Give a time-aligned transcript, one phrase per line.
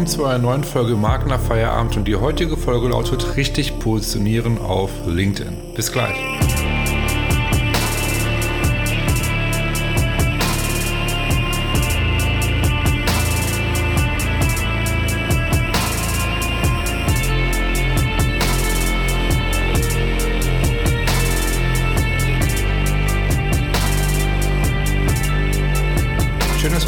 [0.00, 4.90] willkommen zu einer neuen Folge Magna Feierabend und die heutige Folge lautet richtig positionieren auf
[5.06, 5.54] LinkedIn.
[5.74, 6.16] Bis gleich.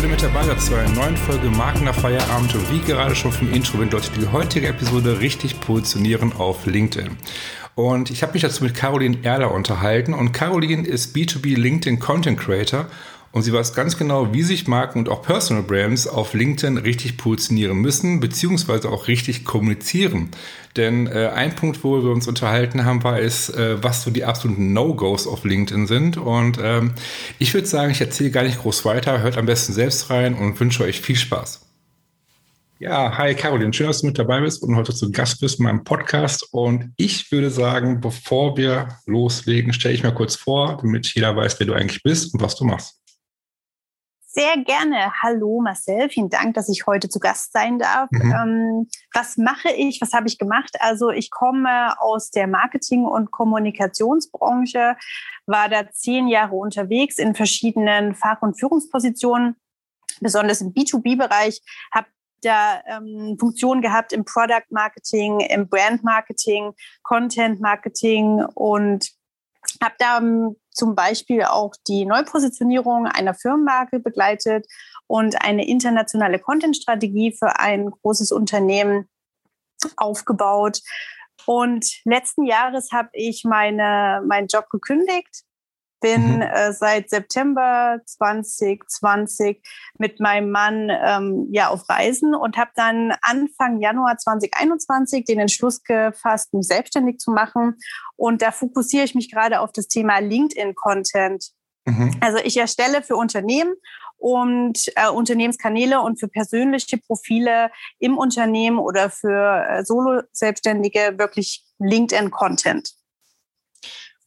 [0.02, 2.52] Dabei zu einer neuen Folge Marken nach Feierabend.
[2.56, 7.16] Und wie gerade schon vom Intro bedeutet die heutige Episode richtig positionieren auf LinkedIn.
[7.76, 10.12] Und ich habe mich dazu mit Caroline Erler unterhalten.
[10.12, 12.86] Und Caroline ist B2B LinkedIn Content Creator
[13.32, 17.16] und sie weiß ganz genau, wie sich Marken und auch Personal Brands auf LinkedIn richtig
[17.16, 20.28] positionieren müssen, beziehungsweise auch richtig kommunizieren.
[20.76, 24.24] Denn äh, ein Punkt, wo wir uns unterhalten haben, war ist, äh, was so die
[24.24, 26.18] absoluten No-Gos auf LinkedIn sind.
[26.18, 26.92] Und ähm,
[27.38, 30.60] ich würde sagen, ich erzähle gar nicht groß weiter, hört am besten selbst rein und
[30.60, 31.60] wünsche euch viel Spaß.
[32.78, 35.66] Ja, hi Caroline, schön, dass du mit dabei bist und heute zu Gast bist in
[35.66, 36.48] meinem Podcast.
[36.50, 41.60] Und ich würde sagen, bevor wir loslegen, stelle ich mir kurz vor, damit jeder weiß,
[41.60, 43.01] wer du eigentlich bist und was du machst.
[44.34, 45.12] Sehr gerne.
[45.22, 48.08] Hallo Marcel, vielen Dank, dass ich heute zu Gast sein darf.
[48.10, 48.32] Mhm.
[48.32, 50.00] Ähm, was mache ich?
[50.00, 50.70] Was habe ich gemacht?
[50.80, 54.96] Also ich komme aus der Marketing- und Kommunikationsbranche,
[55.44, 59.56] war da zehn Jahre unterwegs in verschiedenen Fach- und Führungspositionen,
[60.22, 61.60] besonders im B2B-Bereich,
[61.92, 62.06] habe
[62.40, 66.72] da ähm, Funktionen gehabt im Product Marketing, im Brand Marketing,
[67.02, 69.10] Content Marketing und
[69.82, 74.66] habe da ähm, zum Beispiel auch die Neupositionierung einer Firmenmarke begleitet
[75.06, 79.08] und eine internationale Content-Strategie für ein großes Unternehmen
[79.96, 80.80] aufgebaut.
[81.46, 85.44] Und letzten Jahres habe ich meine, meinen Job gekündigt
[86.02, 86.42] bin mhm.
[86.42, 89.62] äh, seit September 2020
[89.98, 95.82] mit meinem Mann ähm, ja auf Reisen und habe dann Anfang Januar 2021 den Entschluss
[95.82, 97.78] gefasst, mich selbstständig zu machen.
[98.16, 101.52] Und da fokussiere ich mich gerade auf das Thema LinkedIn-Content.
[101.86, 102.16] Mhm.
[102.20, 103.74] Also ich erstelle für Unternehmen
[104.18, 113.01] und äh, Unternehmenskanäle und für persönliche Profile im Unternehmen oder für äh, Solo-Selbstständige wirklich LinkedIn-Content.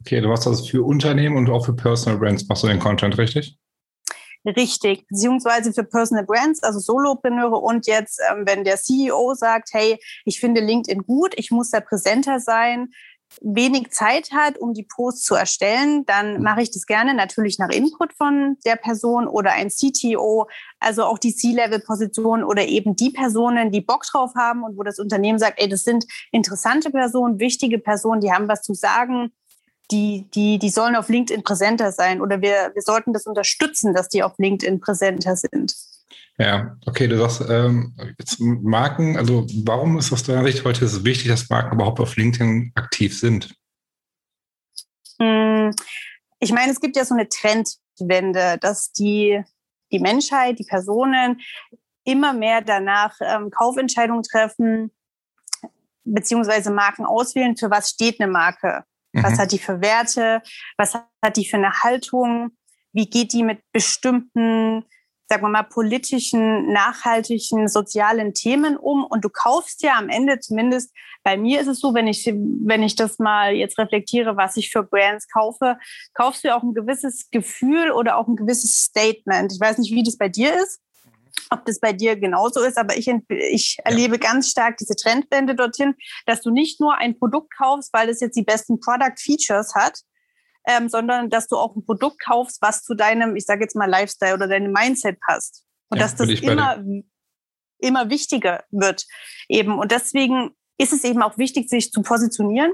[0.05, 3.17] Okay, du machst das für Unternehmen und auch für Personal Brands machst du den Content,
[3.17, 3.57] richtig?
[4.45, 9.97] Richtig, beziehungsweise für Personal Brands, also Solopreneure und jetzt, ähm, wenn der CEO sagt, hey,
[10.23, 12.89] ich finde LinkedIn gut, ich muss da präsenter sein,
[13.41, 16.43] wenig Zeit hat, um die Posts zu erstellen, dann mhm.
[16.43, 20.47] mache ich das gerne natürlich nach Input von der Person oder ein CTO,
[20.79, 24.99] also auch die C-Level-Position oder eben die Personen, die Bock drauf haben und wo das
[24.99, 29.31] Unternehmen sagt, ey, das sind interessante Personen, wichtige Personen, die haben was zu sagen,
[29.91, 34.09] die, die, die sollen auf LinkedIn präsenter sein oder wir, wir sollten das unterstützen, dass
[34.09, 35.75] die auf LinkedIn präsenter sind.
[36.37, 41.05] Ja, okay, du sagst ähm, jetzt Marken, also warum ist aus deiner Sicht heute so
[41.05, 43.55] wichtig, dass Marken überhaupt auf LinkedIn aktiv sind?
[45.19, 45.71] Hm,
[46.39, 49.41] ich meine, es gibt ja so eine Trendwende, dass die,
[49.91, 51.39] die Menschheit, die Personen
[52.03, 54.91] immer mehr danach ähm, Kaufentscheidungen treffen,
[56.03, 58.83] beziehungsweise Marken auswählen, für was steht eine Marke.
[59.23, 59.37] Was mhm.
[59.37, 60.41] hat die für Werte?
[60.77, 62.51] Was hat die für eine Haltung?
[62.93, 64.85] Wie geht die mit bestimmten,
[65.29, 69.03] sagen wir mal, politischen, nachhaltigen, sozialen Themen um?
[69.03, 70.93] Und du kaufst ja am Ende, zumindest
[71.23, 74.69] bei mir ist es so, wenn ich, wenn ich das mal jetzt reflektiere, was ich
[74.69, 75.77] für Brands kaufe,
[76.13, 79.51] kaufst du ja auch ein gewisses Gefühl oder auch ein gewisses Statement.
[79.51, 80.79] Ich weiß nicht, wie das bei dir ist
[81.49, 85.95] ob das bei dir genauso ist, aber ich, ich erlebe ganz stark diese Trendwende dorthin,
[86.25, 89.99] dass du nicht nur ein Produkt kaufst, weil es jetzt die besten Product Features hat,
[90.67, 93.89] ähm, sondern dass du auch ein Produkt kaufst, was zu deinem, ich sage jetzt mal,
[93.89, 95.63] Lifestyle oder deinem Mindset passt.
[95.89, 96.83] Und ja, dass das immer,
[97.77, 99.05] immer wichtiger wird
[99.47, 99.77] eben.
[99.77, 102.73] Und deswegen ist es eben auch wichtig, sich zu positionieren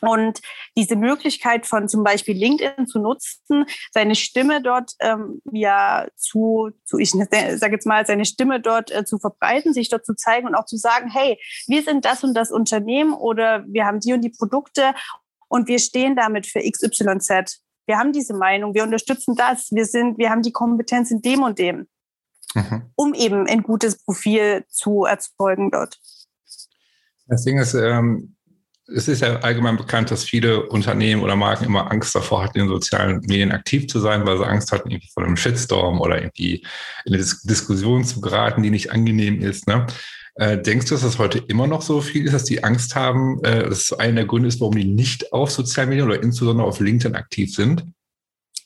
[0.00, 0.40] und
[0.76, 6.98] diese Möglichkeit von zum Beispiel LinkedIn zu nutzen, seine Stimme dort ähm, ja zu, zu
[6.98, 10.54] ich sage jetzt mal, seine Stimme dort äh, zu verbreiten, sich dort zu zeigen und
[10.54, 14.22] auch zu sagen, hey, wir sind das und das Unternehmen oder wir haben die und
[14.22, 14.94] die Produkte
[15.48, 17.62] und wir stehen damit für XYZ.
[17.86, 21.42] Wir haben diese Meinung, wir unterstützen das, wir sind, wir haben die Kompetenz in dem
[21.42, 21.86] und dem,
[22.54, 22.90] mhm.
[22.96, 26.00] um eben ein gutes Profil zu erzeugen dort.
[27.26, 28.36] Das Ding ist, ähm,
[28.86, 32.68] es ist ja allgemein bekannt, dass viele Unternehmen oder Marken immer Angst davor hatten, in
[32.68, 36.56] sozialen Medien aktiv zu sein, weil sie Angst hatten, irgendwie vor einem Shitstorm oder irgendwie
[37.04, 39.66] in eine Dis Diskussion zu geraten, die nicht angenehm ist.
[39.68, 39.86] Ne?
[40.36, 43.42] Äh, denkst du, dass das heute immer noch so viel ist, dass die Angst haben,
[43.44, 46.66] äh, dass es einer der Gründe ist, warum die nicht auf sozialen Medien oder insbesondere
[46.66, 47.84] auf LinkedIn aktiv sind?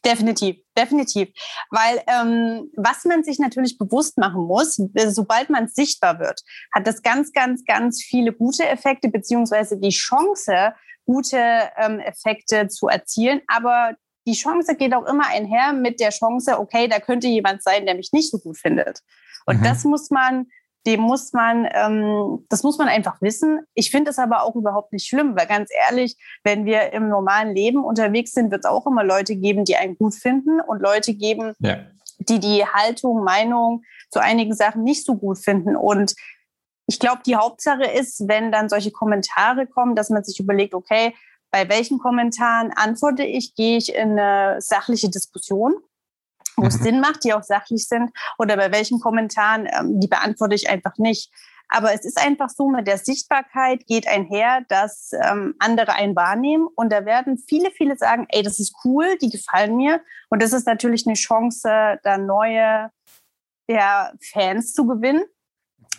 [0.05, 1.29] Definitiv, definitiv.
[1.71, 6.41] Weil ähm, was man sich natürlich bewusst machen muss, äh, sobald man sichtbar wird,
[6.73, 10.73] hat das ganz, ganz, ganz viele gute Effekte, beziehungsweise die Chance,
[11.05, 11.39] gute
[11.77, 13.41] ähm, Effekte zu erzielen.
[13.49, 13.97] Aber
[14.27, 17.95] die Chance geht auch immer einher mit der Chance, okay, da könnte jemand sein, der
[17.95, 19.01] mich nicht so gut findet.
[19.47, 19.65] Und mhm.
[19.65, 20.47] das muss man
[20.87, 23.61] dem muss man, ähm, das muss man einfach wissen.
[23.75, 27.55] Ich finde es aber auch überhaupt nicht schlimm, weil ganz ehrlich, wenn wir im normalen
[27.55, 31.15] Leben unterwegs sind, wird es auch immer Leute geben, die einen gut finden und Leute
[31.15, 31.79] geben, ja.
[32.21, 35.77] die die Haltung, Meinung zu einigen Sachen nicht so gut finden.
[35.77, 36.15] Und
[36.87, 41.15] ich glaube, die Hauptsache ist, wenn dann solche Kommentare kommen, dass man sich überlegt, okay,
[41.51, 45.75] bei welchen Kommentaren antworte ich, gehe ich in eine sachliche Diskussion
[46.63, 46.85] wo es mhm.
[46.85, 50.97] Sinn macht, die auch sachlich sind, oder bei welchen Kommentaren, ähm, die beantworte ich einfach
[50.99, 51.31] nicht.
[51.69, 56.67] Aber es ist einfach so, mit der Sichtbarkeit geht einher, dass ähm, andere einen wahrnehmen.
[56.75, 60.01] Und da werden viele, viele sagen, ey, das ist cool, die gefallen mir.
[60.31, 62.91] Und das ist natürlich eine Chance, da neue
[63.69, 65.25] ja, Fans zu gewinnen.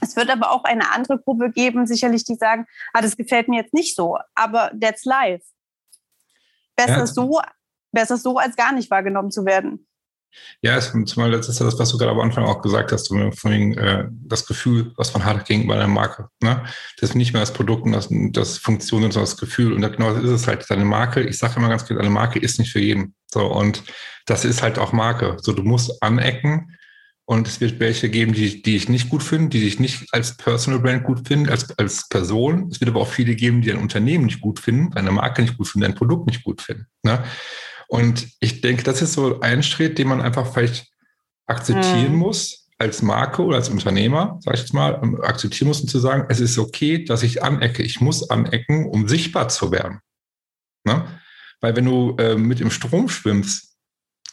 [0.02, 3.62] Es wird aber auch eine andere Gruppe geben, sicherlich, die sagen, ah, das gefällt mir
[3.62, 4.18] jetzt nicht so.
[4.34, 5.46] Aber that's life.
[6.76, 7.08] Besser ja.
[7.08, 7.42] so,
[7.92, 9.88] besser so, als gar nicht wahrgenommen zu werden.
[10.62, 13.08] Ja, es, zumal das ist ja das, was du gerade am Anfang auch gesagt hast,
[13.08, 16.30] von äh, das Gefühl, was man hat gegenüber einer Marke.
[16.42, 16.64] Ne?
[17.00, 19.74] Das ist nicht mehr das Produkt und das, das Funktion, sondern das Gefühl.
[19.74, 20.66] Und genau das ist es halt.
[20.70, 23.16] Deine Marke, ich sage immer ganz klar, eine Marke ist nicht für jeden.
[23.32, 23.84] So, und
[24.26, 25.38] das ist halt auch Marke.
[25.42, 26.76] So, du musst anecken
[27.30, 30.36] und es wird welche geben, die, die ich nicht gut finde, die dich nicht als
[30.36, 32.70] Personal Brand gut finden, als, als Person.
[32.72, 35.56] Es wird aber auch viele geben, die ein Unternehmen nicht gut finden, deine Marke nicht
[35.56, 36.88] gut finden, dein Produkt nicht gut finden.
[37.04, 37.24] Ne?
[37.90, 40.88] Und ich denke, das ist so ein Schritt, den man einfach vielleicht
[41.48, 42.20] akzeptieren mhm.
[42.20, 46.26] muss als Marke oder als Unternehmer, sage ich jetzt mal, akzeptieren muss und zu sagen,
[46.30, 47.82] es ist okay, dass ich anecke.
[47.82, 50.00] Ich muss anecken, um sichtbar zu werden.
[50.86, 51.04] Ne?
[51.62, 53.76] Weil wenn du äh, mit im Strom schwimmst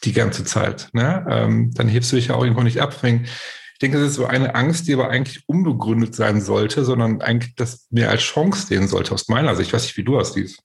[0.04, 2.94] die ganze Zeit, ne, ähm, dann hebst du dich ja auch irgendwo nicht ab.
[3.02, 7.54] Ich denke, das ist so eine Angst, die aber eigentlich unbegründet sein sollte, sondern eigentlich
[7.56, 9.68] das mehr als Chance sehen sollte, aus meiner Sicht.
[9.68, 10.58] Ich weiß nicht, wie du hast dies.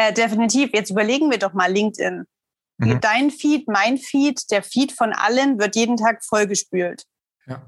[0.00, 0.70] Äh, definitiv.
[0.72, 2.24] Jetzt überlegen wir doch mal LinkedIn.
[2.78, 3.00] Mhm.
[3.02, 7.04] Dein Feed, mein Feed, der Feed von allen wird jeden Tag vollgespült.
[7.46, 7.60] Ja.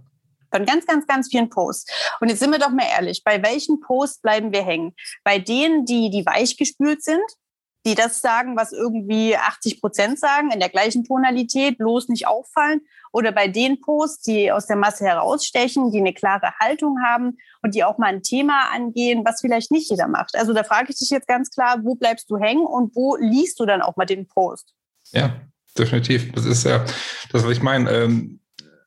[0.51, 1.93] Von ganz, ganz, ganz vielen Posts.
[2.21, 4.95] Und jetzt sind wir doch mal ehrlich, bei welchen Posts bleiben wir hängen?
[5.25, 7.23] Bei denen, die, die weich gespült sind,
[7.85, 12.81] die das sagen, was irgendwie 80 Prozent sagen, in der gleichen Tonalität, bloß nicht auffallen.
[13.13, 17.75] Oder bei den Posts, die aus der Masse herausstechen, die eine klare Haltung haben und
[17.75, 20.35] die auch mal ein Thema angehen, was vielleicht nicht jeder macht.
[20.37, 23.61] Also da frage ich dich jetzt ganz klar, wo bleibst du hängen und wo liest
[23.61, 24.75] du dann auch mal den Post?
[25.13, 25.41] Ja,
[25.79, 26.33] definitiv.
[26.33, 26.85] Das ist ja
[27.31, 27.91] das, was ich meine.
[27.91, 28.41] Ähm,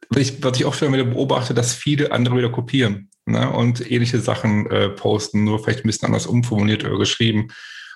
[0.10, 3.90] was, ich, was ich auch schon wieder beobachte, dass viele andere wieder kopieren ne, und
[3.90, 7.48] ähnliche Sachen äh, posten, nur vielleicht ein bisschen anders umformuliert oder geschrieben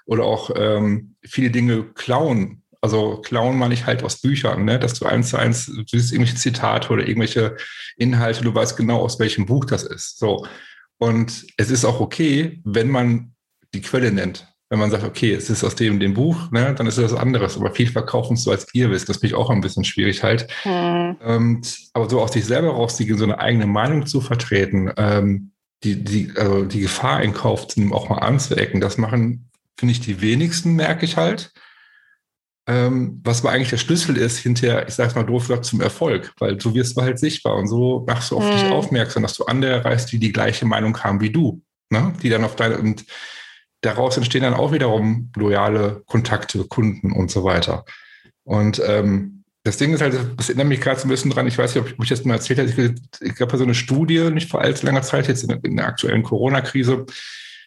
[0.05, 2.63] oder auch ähm, viele Dinge klauen.
[2.81, 4.79] Also klauen meine ich halt aus Büchern, ne?
[4.79, 7.57] dass du eins zu eins, du siehst irgendwelche Zitate oder irgendwelche
[7.97, 10.17] Inhalte, du weißt genau, aus welchem Buch das ist.
[10.17, 10.45] So.
[10.97, 13.33] Und es ist auch okay, wenn man
[13.73, 14.47] die Quelle nennt.
[14.69, 17.19] Wenn man sagt, okay, es ist aus dem, dem Buch, ne, dann ist es was
[17.19, 17.57] anderes.
[17.57, 20.47] Aber viel verkaufen so als ihr wisst, das bin ich auch ein bisschen schwierig halt.
[20.63, 21.15] Mhm.
[21.25, 25.51] Und, aber so aus sich selber rausziehen, so eine eigene Meinung zu vertreten, ähm,
[25.83, 29.93] die, die, also die Gefahr in Kauf zu nehmen, auch mal anzuecken, das machen finde
[29.93, 31.51] ich, die wenigsten, merke ich halt.
[32.69, 35.81] Ähm, was aber eigentlich der Schlüssel ist, hinterher, ich sage es mal doof gesagt, zum
[35.81, 38.51] Erfolg, weil so wirst du halt sichtbar und so machst du auf mhm.
[38.51, 42.13] dich aufmerksam, dass du andere erreichst, die die gleiche Meinung haben wie du, ne?
[42.21, 43.05] die dann auf deine, und
[43.81, 47.85] daraus entstehen dann auch wiederum loyale Kontakte, Kunden und so weiter.
[48.43, 51.57] Und ähm, das Ding ist halt, das erinnert mich gerade so ein bisschen dran, ich
[51.57, 54.51] weiß nicht, ob ich das mal erzählt habe, ich gab ja so eine Studie, nicht
[54.51, 57.07] vor allzu langer Zeit, jetzt in, in der aktuellen Corona-Krise,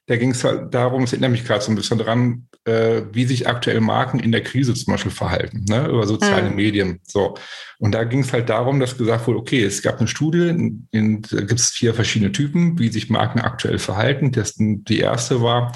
[0.07, 3.25] da ging es halt darum, es erinnert mich gerade so ein bisschen dran, äh, wie
[3.25, 6.57] sich aktuell Marken in der Krise zum Beispiel verhalten, ne, über soziale mhm.
[6.57, 7.01] Medien.
[7.03, 7.37] So.
[7.79, 10.89] Und da ging es halt darum, dass gesagt wurde, okay, es gab eine Studie, in,
[10.93, 14.31] in, da gibt es vier verschiedene Typen, wie sich Marken aktuell verhalten.
[14.33, 15.73] Das, die erste war,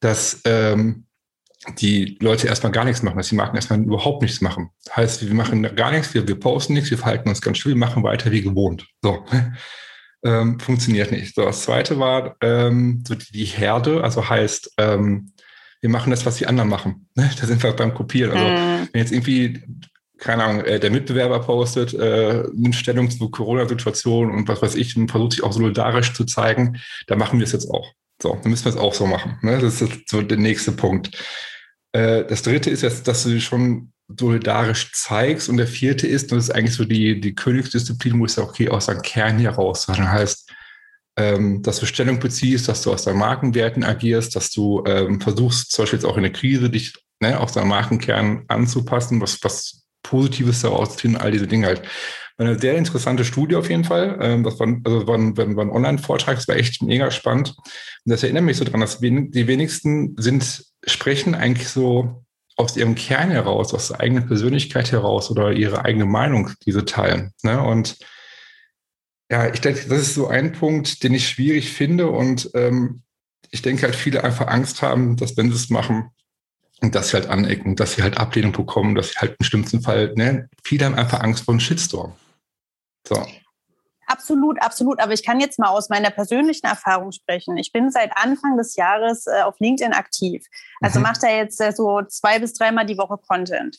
[0.00, 1.06] dass ähm,
[1.78, 4.70] die Leute erstmal gar nichts machen, dass die Marken erstmal überhaupt nichts machen.
[4.94, 7.78] Heißt, wir machen gar nichts, wir, wir posten nichts, wir verhalten uns ganz still, wir
[7.78, 8.86] machen weiter wie gewohnt.
[9.02, 9.24] So
[10.24, 11.34] ähm, funktioniert nicht.
[11.34, 15.32] So, das zweite war ähm, so die, die Herde, also heißt, ähm,
[15.84, 17.10] wir machen das, was die anderen machen.
[17.14, 17.30] Ne?
[17.38, 18.32] Da sind wir beim Kopieren.
[18.32, 18.88] Also mhm.
[18.90, 19.62] wenn jetzt irgendwie,
[20.16, 24.96] keine Ahnung, äh, der Mitbewerber postet äh, eine Stellung zur Corona-Situation und was weiß ich
[24.96, 27.92] und versucht sich auch solidarisch zu zeigen, da machen wir es jetzt auch.
[28.22, 29.36] So, dann müssen wir es auch so machen.
[29.42, 29.58] Ne?
[29.58, 31.10] Das ist so der nächste Punkt.
[31.92, 35.50] Äh, das dritte ist jetzt, dass du schon solidarisch zeigst.
[35.50, 38.70] Und der vierte ist, das ist eigentlich so die, die Königsdisziplin, wo es ja okay
[38.70, 39.84] aus deinem Kern heraus.
[39.84, 40.43] Das heißt,
[41.16, 45.72] ähm, dass du Stellung beziehst, dass du aus deinen Markenwerten agierst, dass du ähm, versuchst,
[45.72, 49.84] zum Beispiel jetzt auch in der Krise, dich ne, auch seinen Markenkern anzupassen, was, was
[50.02, 51.82] Positives daraus ziehen, all diese Dinge halt.
[52.36, 54.18] Eine sehr interessante Studie auf jeden Fall.
[54.20, 57.54] Ähm, das war, also war ein, war ein Online-Vortrag, das war echt mega spannend.
[57.56, 62.24] Und das erinnert mich so dran, dass die wenigsten sind, sprechen eigentlich so
[62.56, 67.32] aus ihrem Kern heraus, aus der eigenen Persönlichkeit heraus oder ihre eigene Meinung, diese teilen.
[67.42, 67.60] Ne?
[67.60, 67.98] Und
[69.30, 72.08] ja, ich denke, das ist so ein Punkt, den ich schwierig finde.
[72.08, 73.02] Und ähm,
[73.50, 76.10] ich denke halt, viele einfach Angst haben, dass wenn sie es machen,
[76.80, 80.12] dass sie halt anecken, dass sie halt Ablehnung bekommen, dass sie halt im schlimmsten Fall,
[80.16, 82.14] ne, viele haben einfach Angst vor einem Shitstorm.
[83.06, 83.24] So.
[84.06, 85.00] Absolut, absolut.
[85.00, 87.56] Aber ich kann jetzt mal aus meiner persönlichen Erfahrung sprechen.
[87.56, 90.44] Ich bin seit Anfang des Jahres äh, auf LinkedIn aktiv.
[90.80, 91.04] Also mhm.
[91.04, 93.78] mache da jetzt äh, so zwei bis dreimal die Woche Content.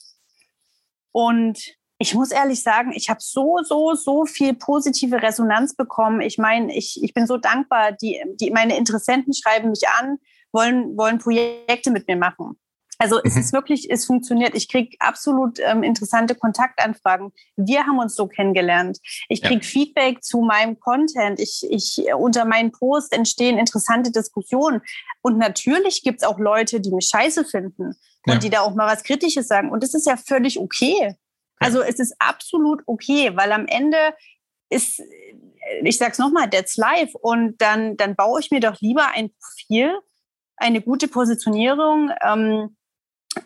[1.12, 1.60] Und
[1.98, 6.22] ich muss ehrlich sagen, ich habe so, so, so viel positive Resonanz bekommen.
[6.22, 7.94] Ich meine, ich, ich bin so dankbar.
[7.94, 10.18] Die, die, meine Interessenten schreiben mich an,
[10.52, 12.60] wollen, wollen Projekte mit mir machen.
[12.98, 13.42] Also es mhm.
[13.42, 14.56] ist wirklich, es funktioniert.
[14.56, 17.32] Ich kriege absolut ähm, interessante Kontaktanfragen.
[17.56, 19.00] Wir haben uns so kennengelernt.
[19.28, 19.70] Ich kriege ja.
[19.70, 21.40] Feedback zu meinem Content.
[21.40, 24.82] Ich, ich unter meinen Posts entstehen interessante Diskussionen.
[25.22, 28.40] Und natürlich gibt es auch Leute, die mich scheiße finden und ja.
[28.40, 29.72] die da auch mal was Kritisches sagen.
[29.72, 31.16] Und das ist ja völlig okay.
[31.60, 33.98] Also es ist absolut okay, weil am Ende
[34.70, 35.02] ist,
[35.84, 37.14] ich sag's nochmal, that's live.
[37.16, 39.98] Und dann, dann baue ich mir doch lieber ein Profil,
[40.58, 42.76] eine gute Positionierung, ähm,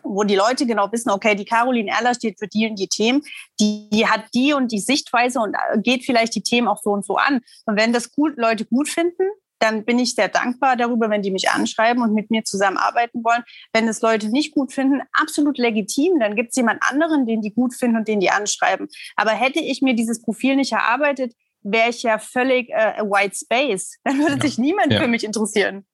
[0.02, 3.22] wo die Leute genau wissen, okay, die Caroline Erler steht für die und die Themen,
[3.58, 6.90] die, die hat die und die Sichtweise und äh, geht vielleicht die Themen auch so
[6.90, 7.40] und so an.
[7.66, 9.24] Und wenn das gut, Leute gut finden,
[9.60, 13.42] dann bin ich sehr dankbar darüber, wenn die mich anschreiben und mit mir zusammenarbeiten wollen.
[13.72, 16.18] Wenn es Leute nicht gut finden, absolut legitim.
[16.18, 18.88] Dann gibt es jemand anderen, den die gut finden und den die anschreiben.
[19.16, 23.98] Aber hätte ich mir dieses Profil nicht erarbeitet, wäre ich ja völlig äh, White Space.
[24.04, 24.40] Dann würde ja.
[24.40, 25.00] sich niemand ja.
[25.00, 25.84] für mich interessieren.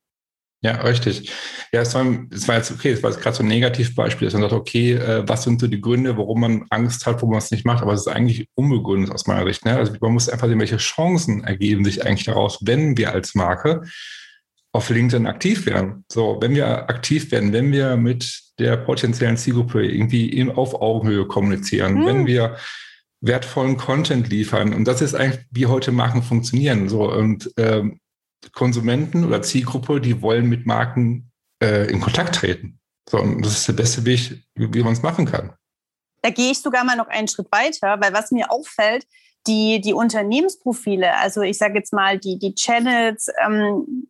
[0.62, 1.30] Ja, richtig.
[1.72, 4.32] Ja, es war, es war jetzt okay, es war jetzt gerade so ein Negativbeispiel, dass
[4.32, 7.38] man sagt, okay, äh, was sind so die Gründe, warum man Angst hat, warum man
[7.38, 9.64] es nicht macht, aber es ist eigentlich unbegründet aus meiner Sicht.
[9.64, 9.76] Ne?
[9.76, 13.82] Also man muss einfach sehen, welche Chancen ergeben sich eigentlich daraus, wenn wir als Marke
[14.72, 16.04] auf LinkedIn aktiv werden.
[16.10, 21.96] So, wenn wir aktiv werden, wenn wir mit der potenziellen Zielgruppe irgendwie auf Augenhöhe kommunizieren,
[21.96, 22.06] hm.
[22.06, 22.56] wenn wir
[23.20, 24.74] wertvollen Content liefern.
[24.74, 26.88] Und das ist eigentlich, wie heute Marken funktionieren.
[26.88, 28.00] So, und ähm,
[28.52, 31.30] Konsumenten oder Zielgruppe, die wollen mit Marken
[31.62, 32.78] äh, in Kontakt treten.
[33.08, 35.52] So, und das ist der beste Weg, wie, man es machen kann.
[36.22, 39.06] Da gehe ich sogar mal noch einen Schritt weiter, weil was mir auffällt,
[39.46, 44.08] die, die Unternehmensprofile, also ich sage jetzt mal die, die Channels, ähm,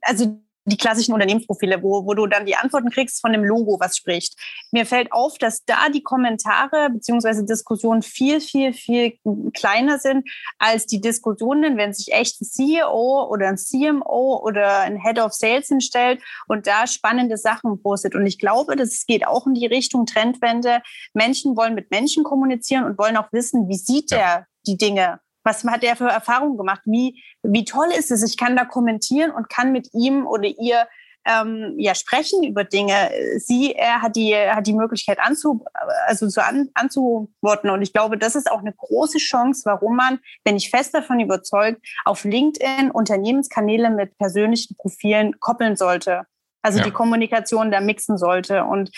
[0.00, 3.96] also die klassischen Unternehmensprofile, wo, wo du dann die Antworten kriegst von dem Logo, was
[3.96, 4.34] spricht.
[4.70, 9.14] Mir fällt auf, dass da die Kommentare beziehungsweise Diskussionen viel, viel, viel
[9.54, 15.00] kleiner sind als die Diskussionen, wenn sich echt ein CEO oder ein CMO oder ein
[15.00, 18.14] Head of Sales hinstellt und da spannende Sachen postet.
[18.14, 20.82] Und ich glaube, das geht auch in die Richtung Trendwende.
[21.14, 24.18] Menschen wollen mit Menschen kommunizieren und wollen auch wissen, wie sieht ja.
[24.18, 26.82] er die Dinge was hat er für Erfahrungen gemacht?
[26.84, 28.22] Wie, wie toll ist es?
[28.22, 30.86] Ich kann da kommentieren und kann mit ihm oder ihr
[31.26, 33.10] ähm, ja sprechen über Dinge.
[33.38, 35.64] Sie, er hat die, hat die Möglichkeit anzu,
[36.06, 37.70] also zu an, anzuworten.
[37.70, 41.20] Und ich glaube, das ist auch eine große Chance, warum man, wenn ich fest davon
[41.20, 46.22] überzeugt, auf LinkedIn Unternehmenskanäle mit persönlichen Profilen koppeln sollte.
[46.62, 46.84] Also ja.
[46.84, 48.64] die Kommunikation da mixen sollte.
[48.64, 48.90] Und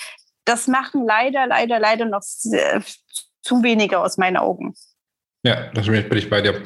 [0.44, 4.74] das machen leider, leider, leider noch zu wenige aus meinen Augen.
[5.44, 6.62] Ja, da bin ich bei dir.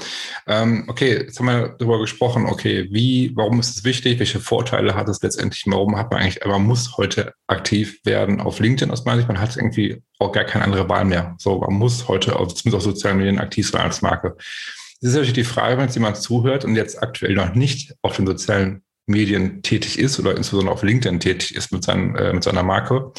[0.47, 4.95] Ähm, okay, jetzt haben wir darüber gesprochen, okay, wie, warum ist es wichtig, welche Vorteile
[4.95, 9.07] hat es letztendlich, warum hat man eigentlich, man muss heute aktiv werden auf LinkedIn aus
[9.07, 11.35] meiner Sicht, man hat irgendwie auch gar keine andere Wahl mehr.
[11.39, 14.37] So, man muss heute auf, zumindest auf sozialen Medien aktiv sein als Marke.
[14.37, 18.17] Das ist natürlich die Frage, wenn jetzt jemand zuhört und jetzt aktuell noch nicht auf
[18.17, 22.45] den sozialen Medien tätig ist oder insbesondere auf LinkedIn tätig ist mit, seinen, äh, mit
[22.45, 23.13] seiner Marke.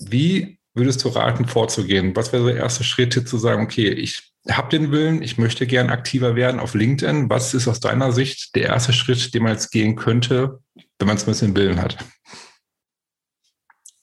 [0.00, 2.14] Wie würdest du raten, vorzugehen?
[2.14, 5.66] Was wäre so der erste Schritt, zu sagen, okay, ich habe den Willen, ich möchte
[5.66, 7.28] gern aktiver werden auf LinkedIn.
[7.30, 10.60] Was ist aus deiner Sicht der erste Schritt, den man jetzt gehen könnte,
[10.98, 11.96] wenn man es ein bisschen Willen hat?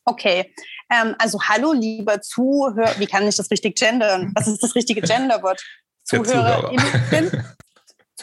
[0.06, 0.54] Okay,
[0.92, 4.34] ähm, also hallo lieber Zuhörer, wie kann ich das richtig gendern?
[4.36, 5.64] Was ist das richtige Genderwort?
[6.04, 7.46] ZuhörerInnen.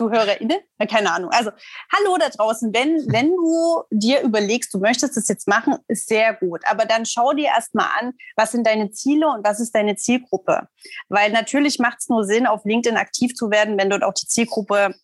[0.01, 0.61] ZuhörerInnen?
[0.89, 1.31] Keine Ahnung.
[1.31, 1.51] Also,
[1.93, 2.73] hallo da draußen.
[2.73, 6.63] Wenn, wenn du dir überlegst, du möchtest das jetzt machen, ist sehr gut.
[6.67, 10.69] Aber dann schau dir erstmal an, was sind deine Ziele und was ist deine Zielgruppe.
[11.11, 14.27] Weil natürlich macht es nur Sinn, auf LinkedIn aktiv zu werden, wenn dort auch die
[14.27, 14.95] Zielgruppe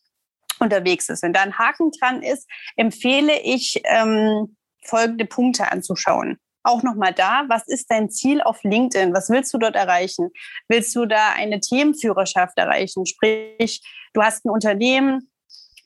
[0.61, 1.23] unterwegs ist.
[1.23, 7.45] Wenn da ein Haken dran ist, empfehle ich, ähm, folgende Punkte anzuschauen auch nochmal da,
[7.49, 9.15] was ist dein Ziel auf LinkedIn?
[9.15, 10.31] Was willst du dort erreichen?
[10.69, 13.07] Willst du da eine Themenführerschaft erreichen?
[13.07, 13.83] Sprich,
[14.17, 15.31] du hast ein Unternehmen,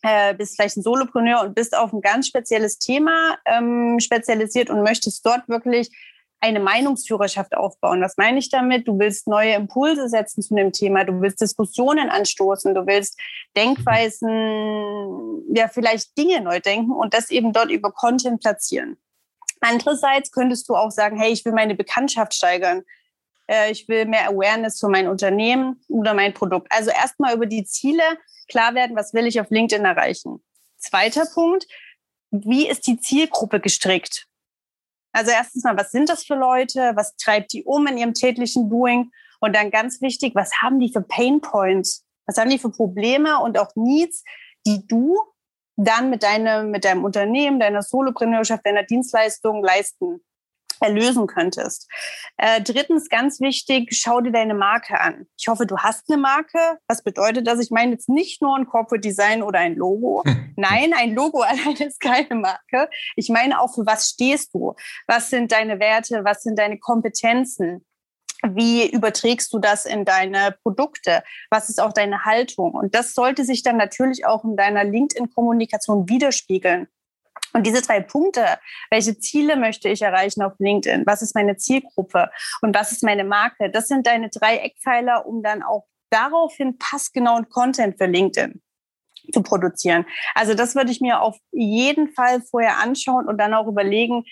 [0.02, 4.82] äh, bist vielleicht ein Solopreneur und bist auf ein ganz spezielles Thema ähm, spezialisiert und
[4.82, 5.90] möchtest dort wirklich
[6.42, 8.00] eine Meinungsführerschaft aufbauen.
[8.00, 8.88] Was meine ich damit?
[8.88, 13.20] Du willst neue Impulse setzen zu dem Thema, du willst Diskussionen anstoßen, du willst
[13.56, 18.96] Denkweisen, ja, vielleicht Dinge neu denken und das eben dort über Content platzieren.
[19.60, 22.84] Andererseits könntest du auch sagen, hey, ich will meine Bekanntschaft steigern.
[23.50, 26.70] Äh, ich will mehr Awareness für mein Unternehmen oder mein Produkt.
[26.70, 28.02] Also erstmal über die Ziele
[28.48, 30.42] klar werden, was will ich auf LinkedIn erreichen.
[30.78, 31.66] Zweiter Punkt,
[32.30, 34.26] wie ist die Zielgruppe gestrickt?
[35.12, 36.92] Also erstens mal, was sind das für Leute?
[36.94, 39.10] Was treibt die um in ihrem täglichen Doing?
[39.40, 42.04] Und dann ganz wichtig, was haben die für Pain Points?
[42.26, 44.22] Was haben die für Probleme und auch Needs,
[44.66, 45.18] die du
[45.76, 50.20] dann mit deinem, mit deinem Unternehmen, deiner Solopreneurschaft, deiner Dienstleistung leisten
[50.80, 51.88] erlösen könntest.
[52.36, 55.26] Äh, drittens, ganz wichtig, schau dir deine Marke an.
[55.38, 56.78] Ich hoffe, du hast eine Marke.
[56.88, 57.60] Was bedeutet das?
[57.60, 60.22] Ich meine jetzt nicht nur ein Corporate Design oder ein Logo.
[60.56, 62.88] Nein, ein Logo allein ist keine Marke.
[63.16, 64.74] Ich meine auch, für was stehst du?
[65.06, 66.24] Was sind deine Werte?
[66.24, 67.84] Was sind deine Kompetenzen?
[68.42, 71.22] Wie überträgst du das in deine Produkte?
[71.50, 72.72] Was ist auch deine Haltung?
[72.72, 76.88] Und das sollte sich dann natürlich auch in deiner LinkedIn-Kommunikation widerspiegeln.
[77.52, 78.58] Und diese drei Punkte,
[78.90, 81.04] welche Ziele möchte ich erreichen auf LinkedIn?
[81.06, 82.30] Was ist meine Zielgruppe?
[82.62, 83.70] Und was ist meine Marke?
[83.70, 88.60] Das sind deine drei Eckpfeiler, um dann auch daraufhin passgenauen Content für LinkedIn
[89.32, 90.06] zu produzieren.
[90.34, 94.24] Also das würde ich mir auf jeden Fall vorher anschauen und dann auch überlegen,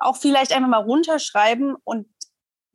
[0.00, 2.06] auch vielleicht einfach mal runterschreiben und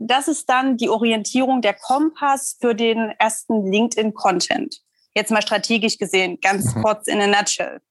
[0.03, 4.81] das ist dann die Orientierung, der Kompass für den ersten LinkedIn-Content.
[5.13, 6.81] Jetzt mal strategisch gesehen, ganz mhm.
[6.81, 7.81] kurz in a nutshell.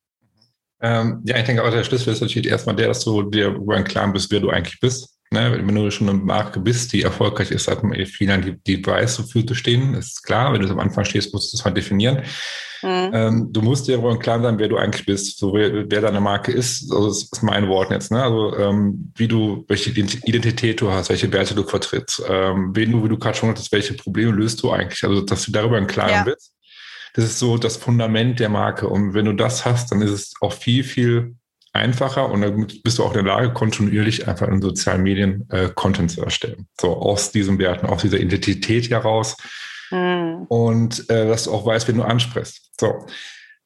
[0.83, 3.77] Ähm, ja, ich denke auch, der Schlüssel ist natürlich erstmal der, dass du dir über
[3.77, 5.17] einen Klaren bist, wer du eigentlich bist.
[5.33, 5.63] Ne?
[5.65, 9.21] Wenn du schon eine Marke bist, die erfolgreich ist, hat man vielen, die, die weiß,
[9.21, 10.53] wofür zu stehen, ist klar.
[10.53, 12.23] Wenn du am Anfang stehst, musst du es halt definieren.
[12.83, 13.11] Mhm.
[13.13, 16.01] Ähm, du musst dir darüber im Klaren sein, wer du eigentlich bist, so wer, wer
[16.01, 16.91] deine Marke ist.
[16.91, 18.11] Also das ist mein Wort jetzt.
[18.11, 18.23] Ne?
[18.23, 23.05] Also ähm, wie du, welche Identität du hast, welche Werte du vertrittst, ähm, wen du,
[23.05, 25.05] wie du gerade schon hattest, welche Probleme löst du eigentlich.
[25.05, 26.25] Also dass du darüber im Klaren ja.
[26.25, 26.55] bist
[27.15, 28.89] das ist so das Fundament der Marke.
[28.89, 31.35] Und wenn du das hast, dann ist es auch viel, viel
[31.73, 35.69] einfacher und dann bist du auch in der Lage, kontinuierlich einfach in sozialen Medien äh,
[35.75, 36.67] Content zu erstellen.
[36.81, 39.37] So aus diesen Werten, aus dieser Identität heraus.
[39.91, 40.47] Mhm.
[40.49, 42.71] Und äh, dass du auch weißt, wen du ansprichst.
[42.81, 43.07] So.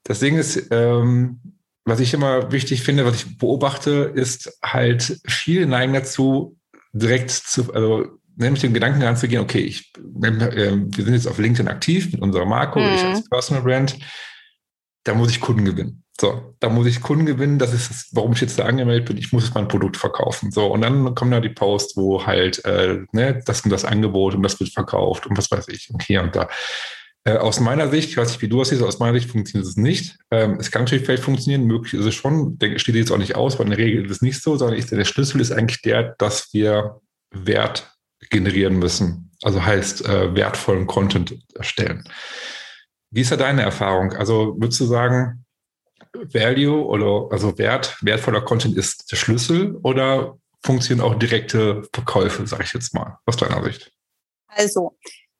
[0.04, 1.40] Das Ding ist, ähm,
[1.87, 6.59] was ich immer wichtig finde, was ich beobachte, ist halt viele neigen dazu,
[6.92, 11.68] direkt zu, also nämlich den Gedanken ranzugehen, okay, ich, äh, wir sind jetzt auf LinkedIn
[11.68, 12.86] aktiv mit unserer Marke mhm.
[12.86, 13.98] oder ich als Personal Brand,
[15.04, 16.04] da muss ich Kunden gewinnen.
[16.20, 19.16] So, da muss ich Kunden gewinnen, das ist das, warum ich jetzt da angemeldet bin,
[19.16, 20.52] ich muss jetzt mein Produkt verkaufen.
[20.52, 24.34] So, und dann kommen da die Posts, wo halt, äh, ne, das und das Angebot
[24.34, 26.48] und das wird verkauft und was weiß ich und hier und da.
[27.24, 29.68] Äh, aus meiner Sicht, ich weiß nicht, wie du das siehst, aus meiner Sicht funktioniert
[29.68, 30.18] es nicht.
[30.30, 33.34] Ähm, es kann natürlich vielleicht funktionieren, möglich ist es schon, denke, steht jetzt auch nicht
[33.34, 35.82] aus, weil in der Regel ist es nicht so, sondern ich, der Schlüssel ist eigentlich
[35.82, 37.00] der, dass wir
[37.32, 37.93] Wert
[38.30, 39.30] generieren müssen.
[39.42, 42.08] Also heißt äh, wertvollen Content erstellen.
[43.10, 44.12] Wie ist da deine Erfahrung?
[44.12, 45.44] Also würdest du sagen,
[46.14, 52.64] Value oder also Wert, wertvoller Content ist der Schlüssel oder funktionieren auch direkte Verkäufe, sage
[52.64, 53.92] ich jetzt mal, aus deiner Sicht?
[54.48, 54.96] Also,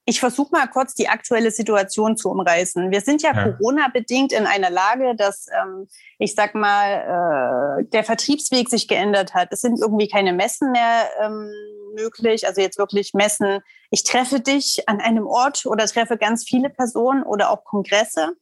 [0.07, 2.91] ich versuche mal kurz die aktuelle Situation zu umreißen.
[2.91, 3.53] Wir sind ja, ja.
[3.53, 9.49] Corona-bedingt in einer Lage, dass, ähm, ich sag mal, äh, der Vertriebsweg sich geändert hat.
[9.51, 11.51] Es sind irgendwie keine Messen mehr ähm,
[11.95, 12.47] möglich.
[12.47, 13.61] Also jetzt wirklich Messen.
[13.91, 18.33] Ich treffe dich an einem Ort oder treffe ganz viele Personen oder auch Kongresse.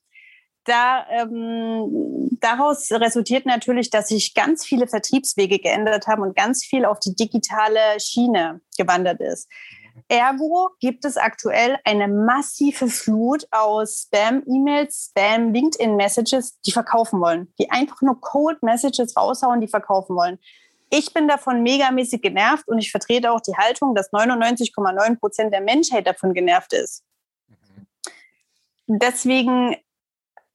[0.64, 6.84] Da, ähm, daraus resultiert natürlich, dass sich ganz viele Vertriebswege geändert haben und ganz viel
[6.84, 9.48] auf die digitale Schiene gewandert ist.
[10.08, 18.00] Ergo gibt es aktuell eine massive Flut aus Spam-E-Mails, Spam-LinkedIn-Messages, die verkaufen wollen, die einfach
[18.02, 20.38] nur Cold-Messages raushauen, die verkaufen wollen.
[20.94, 25.62] Ich bin davon megamäßig genervt und ich vertrete auch die Haltung, dass 99,9 Prozent der
[25.62, 27.02] Menschheit davon genervt ist.
[28.86, 29.74] Deswegen,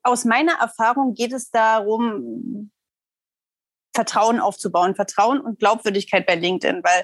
[0.03, 2.71] aus meiner Erfahrung geht es darum,
[3.95, 7.03] Vertrauen aufzubauen, Vertrauen und Glaubwürdigkeit bei LinkedIn, weil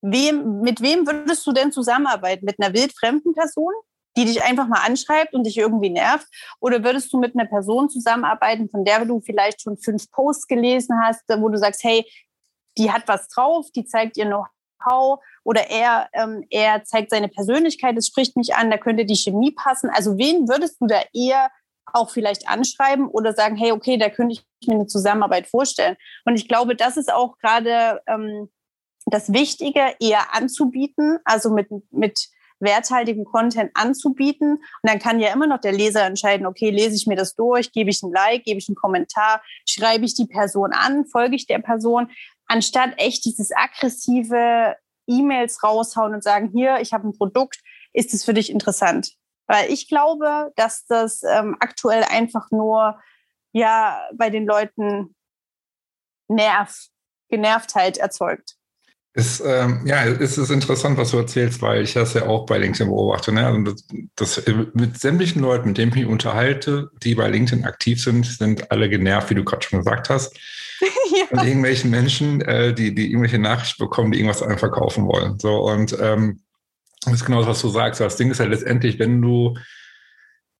[0.00, 2.46] wem, mit wem würdest du denn zusammenarbeiten?
[2.46, 3.74] Mit einer wildfremden Person,
[4.16, 6.26] die dich einfach mal anschreibt und dich irgendwie nervt?
[6.60, 10.98] Oder würdest du mit einer Person zusammenarbeiten, von der du vielleicht schon fünf Posts gelesen
[11.02, 12.02] hast, wo du sagst, hey,
[12.78, 17.96] die hat was drauf, die zeigt ihr Know-how oder er, ähm, er zeigt seine Persönlichkeit,
[17.96, 19.90] es spricht mich an, da könnte die Chemie passen.
[19.90, 21.50] Also wen würdest du da eher
[21.92, 25.96] auch vielleicht anschreiben oder sagen, hey, okay, da könnte ich mir eine Zusammenarbeit vorstellen.
[26.24, 28.50] Und ich glaube, das ist auch gerade ähm,
[29.06, 34.54] das Wichtige eher anzubieten, also mit, mit werthaltigen Content anzubieten.
[34.54, 37.72] Und dann kann ja immer noch der Leser entscheiden, okay, lese ich mir das durch,
[37.72, 41.46] gebe ich ein Like, gebe ich einen Kommentar, schreibe ich die Person an, folge ich
[41.46, 42.10] der Person,
[42.46, 47.60] anstatt echt dieses aggressive E-Mails raushauen und sagen, hier, ich habe ein Produkt,
[47.92, 49.12] ist es für dich interessant?
[49.46, 52.98] Weil ich glaube, dass das ähm, aktuell einfach nur
[53.52, 55.14] ja bei den Leuten
[56.28, 56.74] Nerv,
[57.28, 58.56] Genervtheit erzeugt.
[59.18, 62.58] Es, ähm, ja, es ist interessant, was du erzählst, weil ich das ja auch bei
[62.58, 63.32] LinkedIn beobachte.
[63.32, 63.46] Ne?
[63.46, 64.42] Also das, das,
[64.74, 68.90] mit sämtlichen Leuten, mit denen ich mich unterhalte, die bei LinkedIn aktiv sind, sind alle
[68.90, 70.36] genervt, wie du gerade schon gesagt hast.
[70.80, 71.26] ja.
[71.30, 75.38] Und irgendwelchen Menschen, äh, die, die irgendwelche Nachrichten bekommen, die irgendwas einem verkaufen wollen.
[75.38, 76.40] So, und ähm,
[77.04, 78.00] das ist genau das, was du sagst.
[78.00, 79.56] Das Ding ist halt letztendlich, wenn du,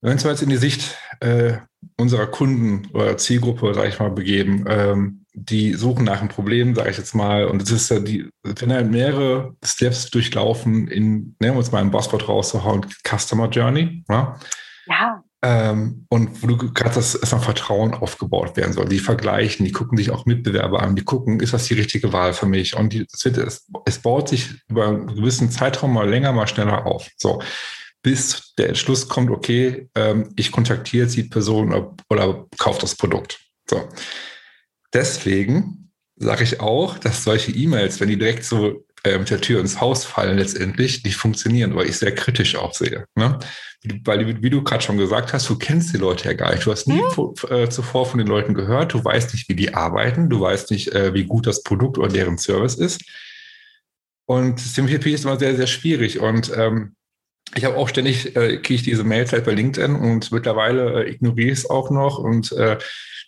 [0.00, 1.59] wenn wir jetzt in die Sicht äh,
[1.96, 6.90] unserer Kunden oder Zielgruppe, sage ich mal, begeben, ähm, die suchen nach einem Problem, sage
[6.90, 11.55] ich jetzt mal, und es ist ja die, wenn er mehrere Steps durchlaufen, in, nehmen
[11.55, 14.38] wir uns mal ein Buzzword rauszuhauen, Customer Journey, ja.
[14.87, 15.15] ja.
[15.42, 18.88] Ähm, und wo du gerade das erstmal Vertrauen aufgebaut werden soll.
[18.88, 22.33] Die vergleichen, die gucken sich auch Mitbewerber an, die gucken, ist das die richtige Wahl
[22.33, 22.77] für mich?
[22.77, 26.46] Und die, es, wird, es, es baut sich über einen gewissen Zeitraum mal länger, mal
[26.46, 27.09] schneller auf.
[27.16, 27.42] So
[28.03, 32.94] bis der Entschluss kommt, okay, ähm, ich kontaktiere jetzt die Person oder, oder kaufe das
[32.94, 33.40] Produkt.
[33.68, 33.88] So
[34.96, 39.60] deswegen sage ich auch, dass solche E-Mails, wenn die direkt so äh, mit der Tür
[39.60, 43.06] ins Haus fallen, letztendlich nicht funktionieren, weil ich sehr kritisch auch sehe.
[43.14, 43.38] Ne?
[44.04, 46.66] Weil, wie du gerade schon gesagt hast, du kennst die Leute ja gar nicht.
[46.66, 47.34] Du hast nie hm?
[47.50, 48.94] äh, zuvor von den Leuten gehört.
[48.94, 50.28] Du weißt nicht, wie die arbeiten.
[50.28, 53.02] Du weißt nicht, äh, wie gut das Produkt oder deren Service ist.
[54.26, 56.18] Und CMPP ist immer sehr, sehr schwierig.
[56.18, 56.96] Und ähm,
[57.54, 61.10] ich habe auch ständig, äh, kriege ich diese Mails halt bei LinkedIn und mittlerweile äh,
[61.10, 62.78] ignoriere ich es auch noch und äh,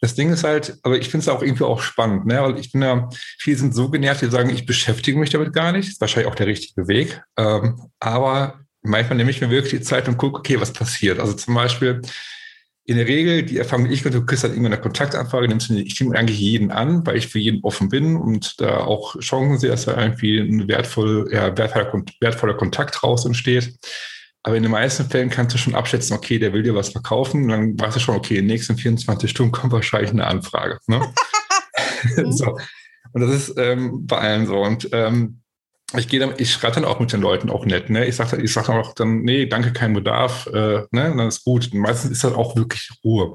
[0.00, 2.40] das Ding ist halt, aber ich finde es auch irgendwie auch spannend, ne?
[2.42, 3.08] weil ich bin ja,
[3.38, 5.86] viele sind so genervt, die sagen, ich beschäftige mich damit gar nicht.
[5.86, 7.20] Das ist wahrscheinlich auch der richtige Weg.
[7.36, 11.18] Ähm, aber manchmal nehme ich mir wirklich die Zeit und gucke, okay, was passiert.
[11.18, 12.02] Also zum Beispiel,
[12.88, 15.68] in der Regel, die Erfahrung, die ich und du kriegst halt irgendwann eine Kontaktanfrage, nimmst
[15.68, 19.20] du, ich nehme eigentlich jeden an, weil ich für jeden offen bin und da auch
[19.20, 23.74] Chancen sehe, dass da irgendwie ein wertvoll, ja, wertvoller, wertvoller Kontakt raus entsteht.
[24.48, 27.48] Aber in den meisten Fällen kannst du schon abschätzen, okay, der will dir was verkaufen.
[27.48, 30.78] Dann weißt du schon, okay, in den nächsten 24 Stunden kommt wahrscheinlich eine Anfrage.
[30.86, 31.02] Ne?
[32.16, 32.32] Mhm.
[32.32, 32.56] so.
[33.12, 34.58] Und das ist ähm, bei allen so.
[34.62, 35.42] Und ähm,
[35.96, 37.90] ich gehe dann, ich schreibe dann auch mit den Leuten auch nett.
[37.90, 38.06] Ne?
[38.06, 40.46] Ich sage ich sag auch dann, nee, danke, kein Bedarf.
[40.46, 41.10] Äh, ne?
[41.10, 41.70] Und dann ist gut.
[41.72, 43.34] Und meistens ist das auch wirklich Ruhe.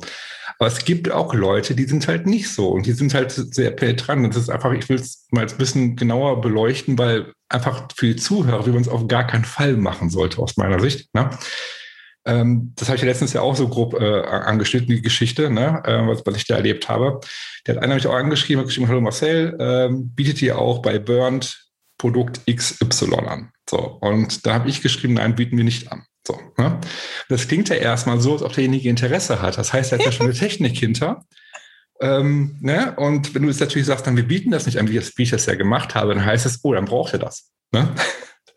[0.58, 3.72] Aber es gibt auch Leute, die sind halt nicht so und die sind halt sehr
[3.72, 4.34] penetrant.
[4.34, 8.16] Das ist einfach, ich will es mal ein bisschen genauer beleuchten, weil einfach für die
[8.16, 11.14] Zuhörer, wie man es auf gar keinen Fall machen sollte, aus meiner Sicht.
[11.14, 11.30] Ne?
[12.26, 15.82] Ähm, das habe ich ja letztens ja auch so grob äh, angeschnitten, die Geschichte, ne?
[15.86, 17.20] äh, was, was ich da erlebt habe.
[17.68, 21.00] Der hat einer mich auch angeschrieben, hat geschrieben, hallo Marcel, ähm, bietet ihr auch bei
[21.00, 23.52] Burnt Produkt XY an?
[23.70, 26.06] So, und da habe ich geschrieben, nein, bieten wir nicht an.
[26.26, 26.80] So, ne?
[27.28, 29.58] Das klingt ja erstmal so, als ob derjenige Interesse hat.
[29.58, 31.26] Das heißt, er hat ja schon eine Technik hinter.
[32.02, 32.96] Ähm, ne?
[32.98, 35.46] Und wenn du jetzt natürlich sagst, dann wir bieten das nicht an, wie ich das
[35.46, 37.52] ja gemacht habe, dann heißt es, oh, dann braucht er das.
[37.72, 37.90] Ne?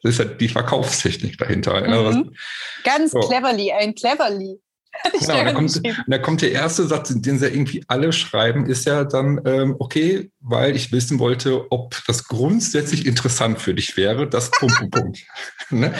[0.02, 1.74] Das ist ja die Verkaufstechnik dahinter.
[1.74, 2.36] Also mhm.
[2.84, 3.18] Ganz so.
[3.18, 4.60] cleverly, ein cleverly.
[5.20, 9.04] Genau, da kommt, da kommt der erste Satz, den sie irgendwie alle schreiben, ist ja
[9.04, 14.50] dann, ähm, okay, weil ich wissen wollte, ob das grundsätzlich interessant für dich wäre, das
[14.50, 15.18] Punkt, Punkt, Punkt.
[15.70, 15.94] ne?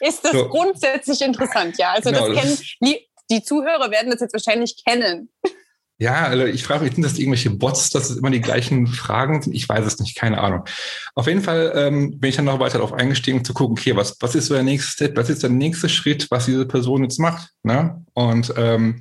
[0.00, 0.48] Ist das so.
[0.48, 1.92] grundsätzlich interessant, ja.
[1.92, 5.30] Also genau, das kennen, die, die Zuhörer werden das jetzt wahrscheinlich kennen.
[5.98, 9.40] Ja, also ich frage mich, sind das irgendwelche Bots, dass es immer die gleichen Fragen
[9.40, 9.54] sind?
[9.54, 10.64] Ich weiß es nicht, keine Ahnung.
[11.14, 14.16] Auf jeden Fall ähm, bin ich dann noch weiter darauf eingestiegen, zu gucken, okay, was,
[14.20, 17.18] was ist so der nächste Step, was ist der nächste Schritt, was diese Person jetzt
[17.18, 17.48] macht?
[17.62, 18.04] Ne?
[18.12, 19.00] Und ähm,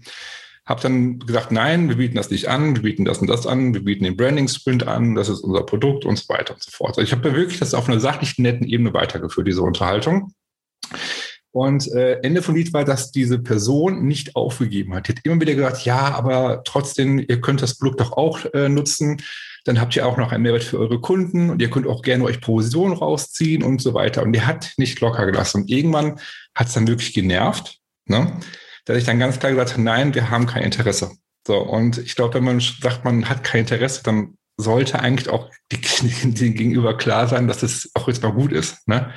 [0.66, 3.74] habe dann gesagt, nein, wir bieten das nicht an, wir bieten das und das an,
[3.74, 6.72] wir bieten den Branding Sprint an, das ist unser Produkt und so weiter und so
[6.72, 6.98] fort.
[6.98, 10.34] Also ich habe wirklich das auf einer sachlich netten Ebene weitergeführt, diese Unterhaltung.
[11.56, 15.08] Und äh, Ende vom Lied war, dass diese Person nicht aufgegeben hat.
[15.08, 18.68] Die hat immer wieder gesagt, ja, aber trotzdem, ihr könnt das Produkt doch auch äh,
[18.68, 19.22] nutzen.
[19.64, 22.26] Dann habt ihr auch noch einen Mehrwert für eure Kunden und ihr könnt auch gerne
[22.26, 24.24] euch Provision rausziehen und so weiter.
[24.24, 25.62] Und die hat nicht locker gelassen.
[25.62, 26.20] Und irgendwann
[26.54, 28.38] hat es dann wirklich genervt, ne?
[28.84, 31.12] dass ich dann ganz klar gesagt habe, nein, wir haben kein Interesse.
[31.48, 35.50] So, und ich glaube, wenn man sagt, man hat kein Interesse, dann sollte eigentlich auch
[35.72, 35.80] die
[36.54, 38.86] gegenüber klar sein, dass das auch jetzt mal gut ist.
[38.90, 39.14] Ne?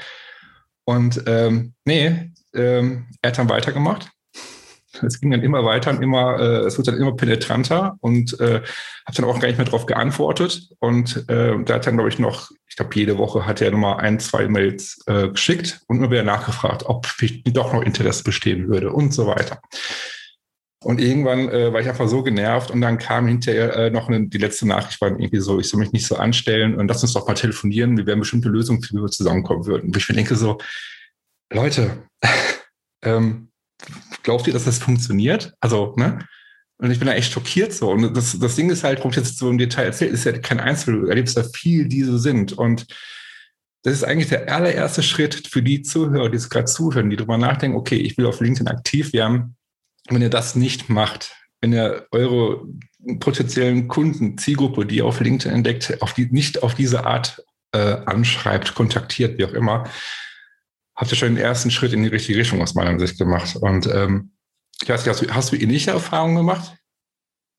[0.89, 4.09] Und ähm, nee, ähm, er hat dann weitergemacht.
[5.03, 8.63] Es ging dann immer weiter und immer, äh, es wurde dann immer penetranter und äh,
[9.05, 10.71] habe dann auch gar nicht mehr darauf geantwortet.
[10.79, 14.01] Und äh, da hat dann, glaube ich, noch, ich glaube, jede Woche hat er nochmal
[14.01, 17.07] ein, zwei Mails äh, geschickt und immer wieder nachgefragt, ob
[17.45, 19.61] doch noch Interesse bestehen würde und so weiter.
[20.89, 24.27] Und irgendwann äh, war ich einfach so genervt und dann kam hinterher äh, noch eine,
[24.27, 27.13] die letzte Nachricht, war irgendwie so, ich soll mich nicht so anstellen und lass uns
[27.13, 29.89] doch mal telefonieren, wir werden bestimmte Lösungen, wie wir zusammenkommen würden.
[29.89, 30.57] Und ich mir denke so,
[31.53, 32.05] Leute,
[33.05, 33.51] ähm,
[34.23, 35.53] glaubt ihr, dass das funktioniert?
[35.61, 36.21] Also, ne?
[36.79, 37.91] Und ich bin da echt schockiert so.
[37.91, 40.33] Und das, das Ding ist halt, wo ich jetzt so im Detail erzählt, ist ja
[40.39, 42.55] kein Einzel, du erlebst da viel, die so sind.
[42.55, 42.87] Und
[43.83, 47.37] das ist eigentlich der allererste Schritt für die Zuhörer, die es gerade zuhören, die darüber
[47.37, 49.58] nachdenken, okay, ich will auf LinkedIn aktiv werden.
[50.09, 52.65] Wenn ihr das nicht macht, wenn ihr eure
[53.21, 57.97] potenziellen Kunden, Zielgruppe, die ihr auf LinkedIn entdeckt, auf die, nicht auf diese Art äh,
[58.07, 59.85] anschreibt, kontaktiert, wie auch immer,
[60.95, 63.57] habt ihr schon den ersten Schritt in die richtige Richtung aus meiner Sicht gemacht.
[63.57, 64.33] Und ähm,
[64.83, 66.77] ich weiß nicht, hast du, hast du ähnliche Erfahrungen gemacht?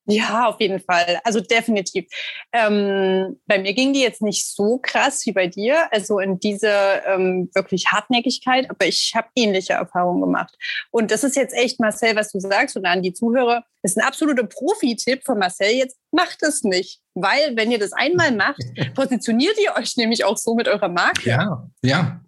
[0.10, 1.20] Ja, auf jeden Fall.
[1.24, 2.06] Also definitiv.
[2.52, 7.06] Ähm, bei mir ging die jetzt nicht so krass wie bei dir, also in dieser
[7.06, 10.58] ähm, wirklich Hartnäckigkeit, aber ich habe ähnliche Erfahrungen gemacht.
[10.90, 13.98] Und das ist jetzt echt, Marcel, was du sagst und an die Zuhörer, das ist
[13.98, 17.02] ein absoluter Profi-Tipp von Marcel jetzt, macht es nicht.
[17.14, 18.64] Weil wenn ihr das einmal macht,
[18.96, 21.30] positioniert ihr euch nämlich auch so mit eurer Marke.
[21.30, 22.22] Ja, ja.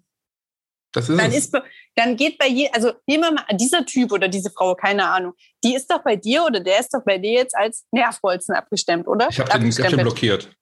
[0.92, 1.56] Das ist dann, ist,
[1.96, 5.32] dann geht bei je, also nehmen wir mal dieser Typ oder diese Frau, keine Ahnung,
[5.64, 9.08] die ist doch bei dir oder der ist doch bei dir jetzt als Nervbolzen abgestemmt,
[9.08, 9.28] oder?
[9.30, 10.54] Ich habe den, hab den blockiert.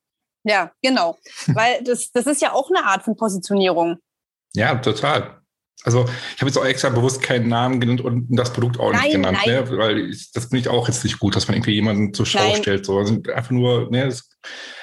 [0.43, 1.17] Ja, genau.
[1.47, 3.97] Weil das, das ist ja auch eine Art von Positionierung.
[4.53, 5.40] Ja, total.
[5.83, 9.01] Also ich habe jetzt auch extra bewusst keinen Namen genannt und das Produkt auch nein,
[9.03, 9.63] nicht genannt, nein.
[9.63, 9.77] Ne?
[9.77, 12.39] weil ich, das finde ich auch jetzt nicht gut, dass man irgendwie jemanden zur Schau
[12.39, 12.57] nein.
[12.57, 12.85] stellt.
[12.85, 12.99] So.
[12.99, 14.29] Also einfach nur, ne, das,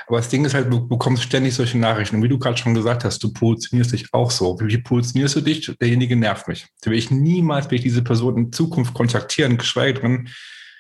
[0.09, 2.17] aber das Ding ist halt, du bekommst ständig solche Nachrichten.
[2.17, 4.59] Und wie du gerade schon gesagt hast, du positionierst dich auch so.
[4.61, 5.71] Wie positionierst du dich?
[5.81, 6.67] Derjenige nervt mich.
[6.81, 10.29] Da will ich niemals, will ich diese Person in Zukunft kontaktieren, geschweige denn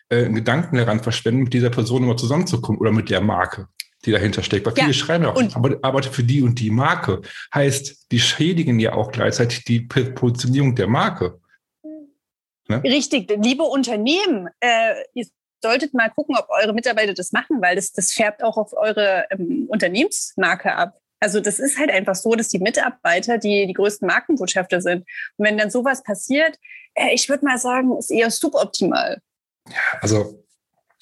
[0.08, 3.68] äh, Gedanken daran verschwenden, mit dieser Person immer zusammenzukommen oder mit der Marke
[4.08, 4.66] die dahinter steckt.
[4.66, 4.92] Weil viele ja.
[4.92, 7.20] schreiben ja auch, ich arbeite für die und die Marke.
[7.54, 11.40] Heißt, die schädigen ja auch gleichzeitig die Positionierung der Marke.
[12.68, 12.82] Ne?
[12.82, 14.94] Richtig, liebe Unternehmen, äh,
[15.62, 19.26] solltet mal gucken, ob eure Mitarbeiter das machen, weil das, das färbt auch auf eure
[19.30, 20.98] ähm, Unternehmensmarke ab.
[21.20, 25.04] Also das ist halt einfach so, dass die Mitarbeiter die, die größten Markenbotschafter sind.
[25.36, 26.58] Und wenn dann sowas passiert,
[26.94, 29.18] äh, ich würde mal sagen, ist eher suboptimal.
[29.68, 30.44] Ja, also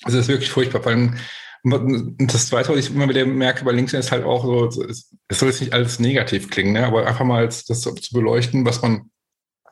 [0.07, 0.83] es ist wirklich furchtbar.
[0.83, 1.19] Vor allem,
[1.67, 5.49] das Zweite, was ich immer wieder merke bei LinkedIn, ist halt auch so, es soll
[5.49, 6.87] jetzt nicht alles negativ klingen, ne?
[6.87, 9.11] aber einfach mal das zu beleuchten, was man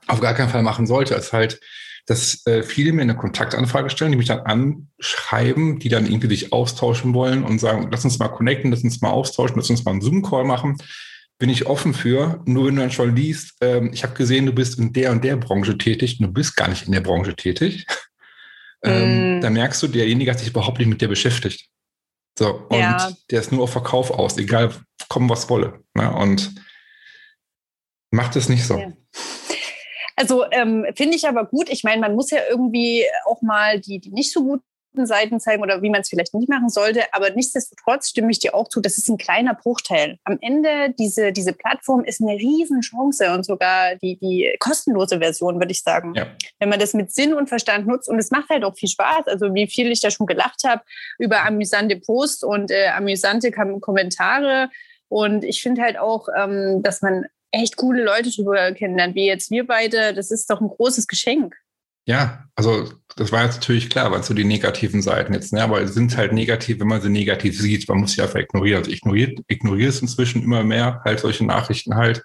[0.09, 1.61] auf gar keinen Fall machen sollte, ist halt,
[2.07, 6.53] dass äh, viele mir eine Kontaktanfrage stellen, die mich dann anschreiben, die dann irgendwie sich
[6.53, 9.93] austauschen wollen und sagen, lass uns mal connecten, lass uns mal austauschen, lass uns mal
[9.93, 10.77] einen Zoom-Call machen.
[11.39, 14.53] Bin ich offen für, nur wenn du dann schon liest, ähm, ich habe gesehen, du
[14.53, 17.87] bist in der und der Branche tätig, du bist gar nicht in der Branche tätig.
[18.85, 19.41] ähm, mm.
[19.41, 21.69] Da merkst du, derjenige hat sich überhaupt nicht mit dir beschäftigt.
[22.39, 23.13] So, und ja.
[23.31, 24.75] der ist nur auf Verkauf aus, egal
[25.09, 25.85] kommen was wolle.
[25.95, 26.13] Ne?
[26.15, 26.55] Und
[28.11, 28.79] macht es nicht so.
[28.79, 28.93] Ja.
[30.17, 31.69] Also ähm, finde ich aber gut.
[31.69, 34.65] Ich meine, man muss ja irgendwie auch mal die, die nicht so guten
[35.07, 37.03] Seiten zeigen oder wie man es vielleicht nicht machen sollte.
[37.13, 40.19] Aber nichtsdestotrotz stimme ich dir auch zu, das ist ein kleiner Bruchteil.
[40.25, 45.73] Am Ende, diese, diese Plattform ist eine Riesenchance und sogar die, die kostenlose Version, würde
[45.73, 46.15] ich sagen.
[46.15, 46.27] Ja.
[46.59, 49.27] Wenn man das mit Sinn und Verstand nutzt und es macht halt auch viel Spaß.
[49.27, 50.83] Also wie viel ich da schon gelacht habe
[51.19, 54.71] über amüsante Posts und äh, amüsante Kommentare.
[55.09, 59.51] Und ich finde halt auch, ähm, dass man echt coole Leute drüber kennenlernt, wie jetzt
[59.51, 60.13] wir beide.
[60.13, 61.55] Das ist doch ein großes Geschenk.
[62.07, 65.63] Ja, also das war jetzt natürlich klar, was so die negativen Seiten jetzt, ne?
[65.63, 67.89] aber sind halt negativ, wenn man sie negativ sieht.
[67.89, 68.79] Man muss sie einfach ignorieren.
[68.79, 72.23] Also ich ignoriere, ignoriere es inzwischen immer mehr, halt solche Nachrichten halt.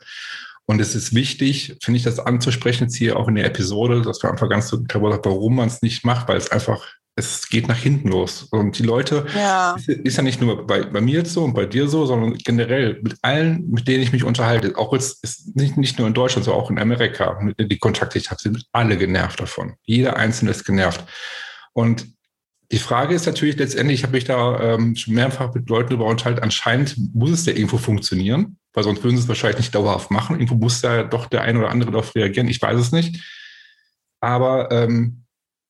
[0.66, 4.22] Und es ist wichtig, finde ich, das anzusprechen, jetzt hier auch in der Episode, dass
[4.22, 6.86] wir einfach ganz so darüber, warum man es nicht macht, weil es einfach
[7.20, 8.44] es geht nach hinten los.
[8.44, 9.76] Und die Leute, ja.
[9.76, 12.34] Ist, ist, ja nicht nur bei, bei mir jetzt so und bei dir so, sondern
[12.36, 16.14] generell mit allen, mit denen ich mich unterhalte, auch jetzt ist nicht, nicht nur in
[16.14, 19.76] Deutschland, sondern auch in Amerika, mit denen die Kontakte ich habe, sind alle genervt davon.
[19.84, 21.04] Jeder Einzelne ist genervt.
[21.74, 22.08] Und
[22.72, 26.06] die Frage ist natürlich letztendlich, ich habe mich da ähm, schon mehrfach mit Leuten über
[26.06, 30.12] unterhalten, anscheinend muss es ja irgendwo funktionieren, weil sonst würden sie es wahrscheinlich nicht dauerhaft
[30.12, 30.36] machen.
[30.36, 33.24] Irgendwo muss ja doch der eine oder andere darauf reagieren, ich weiß es nicht.
[34.22, 35.24] Aber ähm,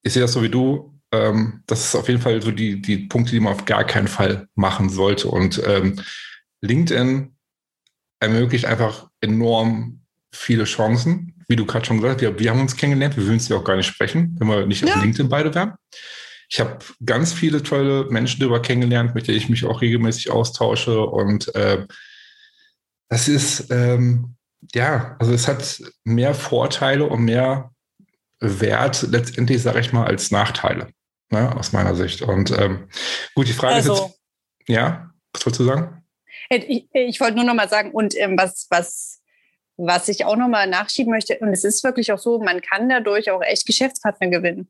[0.03, 2.97] ich sehe das so wie du, ähm, das ist auf jeden Fall so die, die
[2.97, 5.27] Punkte, die man auf gar keinen Fall machen sollte.
[5.27, 5.99] Und ähm,
[6.61, 7.35] LinkedIn
[8.19, 11.33] ermöglicht einfach enorm viele Chancen.
[11.47, 13.57] Wie du gerade schon gesagt hast, wir, wir haben uns kennengelernt, wir würden es ja
[13.57, 14.93] auch gar nicht sprechen, wenn wir nicht ja.
[14.93, 15.73] auf LinkedIn beide wären.
[16.47, 21.01] Ich habe ganz viele tolle Menschen darüber kennengelernt, mit denen ich mich auch regelmäßig austausche.
[21.01, 21.87] Und äh,
[23.07, 24.35] das ist, ähm,
[24.73, 27.71] ja, also es hat mehr Vorteile und mehr
[28.39, 30.91] Wert letztendlich, sage ich mal, als Nachteile
[31.29, 32.21] ne, aus meiner Sicht.
[32.21, 32.87] Und ähm,
[33.35, 34.19] gut, die Frage also, ist jetzt,
[34.67, 36.03] ja, was wolltest du sagen?
[36.49, 39.21] Ich, ich wollte nur noch mal sagen, und ähm, was, was,
[39.77, 42.89] was ich auch noch mal nachschieben möchte, und es ist wirklich auch so, man kann
[42.89, 44.69] dadurch auch echt Geschäftspartner gewinnen.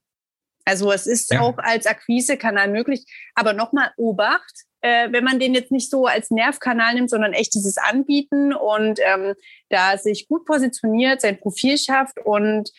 [0.65, 1.41] Also es ist ja.
[1.41, 3.05] auch als Akquisekanal möglich.
[3.33, 7.55] Aber nochmal Obacht, äh, wenn man den jetzt nicht so als Nervkanal nimmt, sondern echt
[7.55, 9.33] dieses Anbieten und ähm,
[9.69, 12.71] da sich gut positioniert, sein Profil schafft und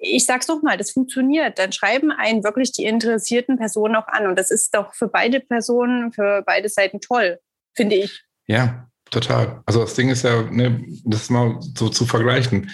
[0.00, 1.58] ich sag's noch mal, das funktioniert.
[1.58, 4.26] Dann schreiben einen wirklich die interessierten Personen auch an.
[4.26, 7.38] Und das ist doch für beide Personen, für beide Seiten toll,
[7.74, 8.22] finde ich.
[8.46, 9.62] Ja, Total.
[9.66, 12.70] Also das Ding ist ja, ne, das ist mal so zu vergleichen.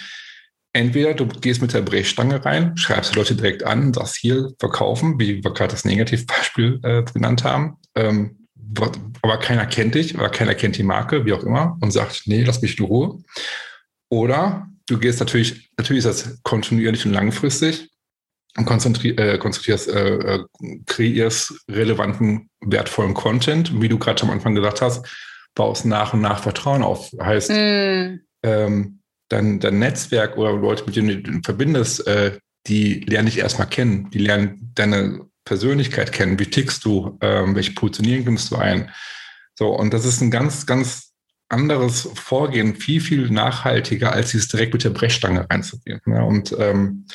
[0.73, 5.19] Entweder du gehst mit der Brechstange rein, schreibst die Leute direkt an, sagst hier verkaufen,
[5.19, 7.77] wie wir gerade das Negativbeispiel äh, genannt haben.
[7.95, 8.47] Ähm,
[9.21, 12.43] aber keiner kennt dich oder keiner kennt die Marke, wie auch immer, und sagt, nee,
[12.43, 13.23] lass mich in Ruhe.
[14.09, 17.89] Oder du gehst natürlich, natürlich ist das kontinuierlich und langfristig
[18.57, 20.45] und äh, konzentrierst, äh, äh,
[20.85, 25.05] kreierst relevanten, wertvollen Content, wie du gerade am Anfang gesagt hast,
[25.55, 27.11] baust nach und nach Vertrauen auf.
[27.19, 28.19] Heißt, mm.
[28.43, 33.67] ähm, dein, dein Netzwerk oder Leute, mit denen du verbindest, äh, die lernen dich erstmal
[33.67, 34.09] kennen.
[34.11, 36.39] Die lernen deine Persönlichkeit kennen.
[36.39, 37.17] Wie tickst du?
[37.21, 38.89] Ähm, welche Positionierung nimmst du ein?
[39.53, 41.13] So, und das ist ein ganz, ganz
[41.49, 46.01] anderes Vorgehen, viel, viel nachhaltiger, als dieses direkt mit der Brechstange reinzugehen.
[46.07, 47.05] Ja, und ähm,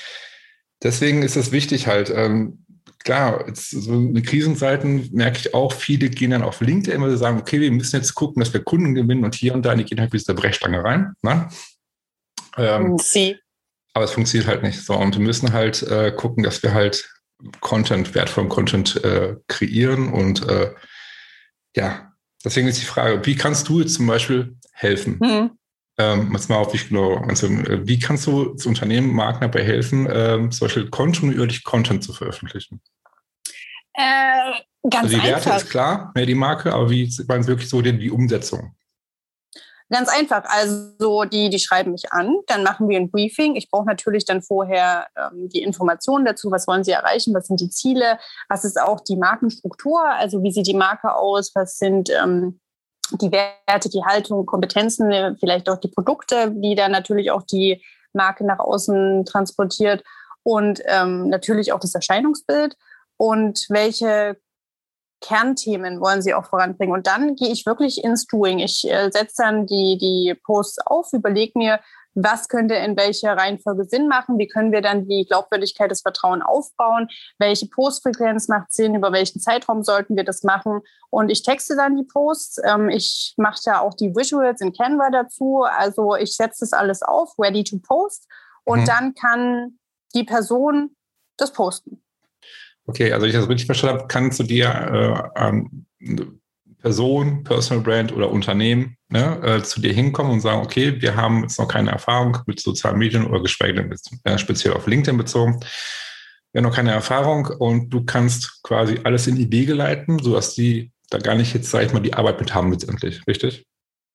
[0.83, 2.65] deswegen ist es wichtig halt, ähm,
[3.05, 7.41] klar, jetzt, so in Krisenzeiten merke ich auch, viele gehen dann auf LinkedIn, sie sagen,
[7.41, 10.01] okay, wir müssen jetzt gucken, dass wir Kunden gewinnen und hier und da, die gehen
[10.01, 11.15] halt mit der Brechstange rein.
[11.23, 11.49] Ne?
[12.57, 13.37] Ähm, Sie.
[13.95, 14.95] Aber es funktioniert halt nicht so.
[14.95, 17.11] Und wir müssen halt äh, gucken, dass wir halt
[17.61, 20.13] Content, wertvollen Content äh, kreieren.
[20.13, 20.73] Und äh,
[21.75, 22.10] ja,
[22.45, 25.19] deswegen ist die Frage, wie kannst du jetzt zum Beispiel helfen?
[25.21, 25.51] Mhm.
[25.99, 30.09] Ähm, jetzt mal auf dich genau, also, wie kannst du das Unternehmen Marken dabei helfen,
[30.11, 32.81] ähm, zum Beispiel kontinuierlich Content zu veröffentlichen?
[33.95, 34.53] Äh,
[34.89, 37.83] ganz also die Werte ist klar, mehr die Marke, aber wie waren es wirklich so
[37.83, 38.75] die, die Umsetzung?
[39.93, 40.45] Ganz einfach.
[40.45, 43.57] Also die, die schreiben mich an, dann machen wir ein Briefing.
[43.57, 47.61] Ich brauche natürlich dann vorher ähm, die Informationen dazu, was wollen sie erreichen, was sind
[47.61, 52.09] die Ziele, was ist auch die Markenstruktur, also wie sieht die Marke aus, was sind
[52.11, 52.61] ähm,
[53.21, 57.83] die Werte, die Haltung, Kompetenzen, äh, vielleicht auch die Produkte, die dann natürlich auch die
[58.13, 60.05] Marke nach außen transportiert
[60.45, 62.77] und ähm, natürlich auch das Erscheinungsbild.
[63.17, 64.39] Und welche
[65.21, 66.95] Kernthemen wollen sie auch voranbringen.
[66.95, 68.59] Und dann gehe ich wirklich ins Doing.
[68.59, 71.81] Ich äh, setze dann die, die Posts auf, überlege mir,
[72.15, 76.45] was könnte in welcher Reihenfolge Sinn machen, wie können wir dann die Glaubwürdigkeit des Vertrauens
[76.45, 80.81] aufbauen, welche Postfrequenz macht Sinn, über welchen Zeitraum sollten wir das machen.
[81.11, 82.63] Und ich texte dann die Posts.
[82.65, 85.65] Ähm, ich mache da auch die Visuals in Canva dazu.
[85.65, 88.27] Also ich setze das alles auf, ready to post.
[88.65, 88.87] Und mhm.
[88.87, 89.79] dann kann
[90.15, 90.97] die Person
[91.37, 92.03] das posten.
[92.91, 95.87] Okay, also ich das richtig verstanden habe, kann zu dir äh, ähm,
[96.81, 101.43] Person, Personal Brand oder Unternehmen ne, äh, zu dir hinkommen und sagen, okay, wir haben
[101.43, 105.61] jetzt noch keine Erfahrung mit sozialen Medien oder geschweige denn äh, speziell auf LinkedIn bezogen.
[106.51, 110.55] Wir haben noch keine Erfahrung und du kannst quasi alles in die Wege leiten, sodass
[110.57, 113.67] die da gar nicht jetzt, sag ich mal, die Arbeit mit haben letztendlich, richtig?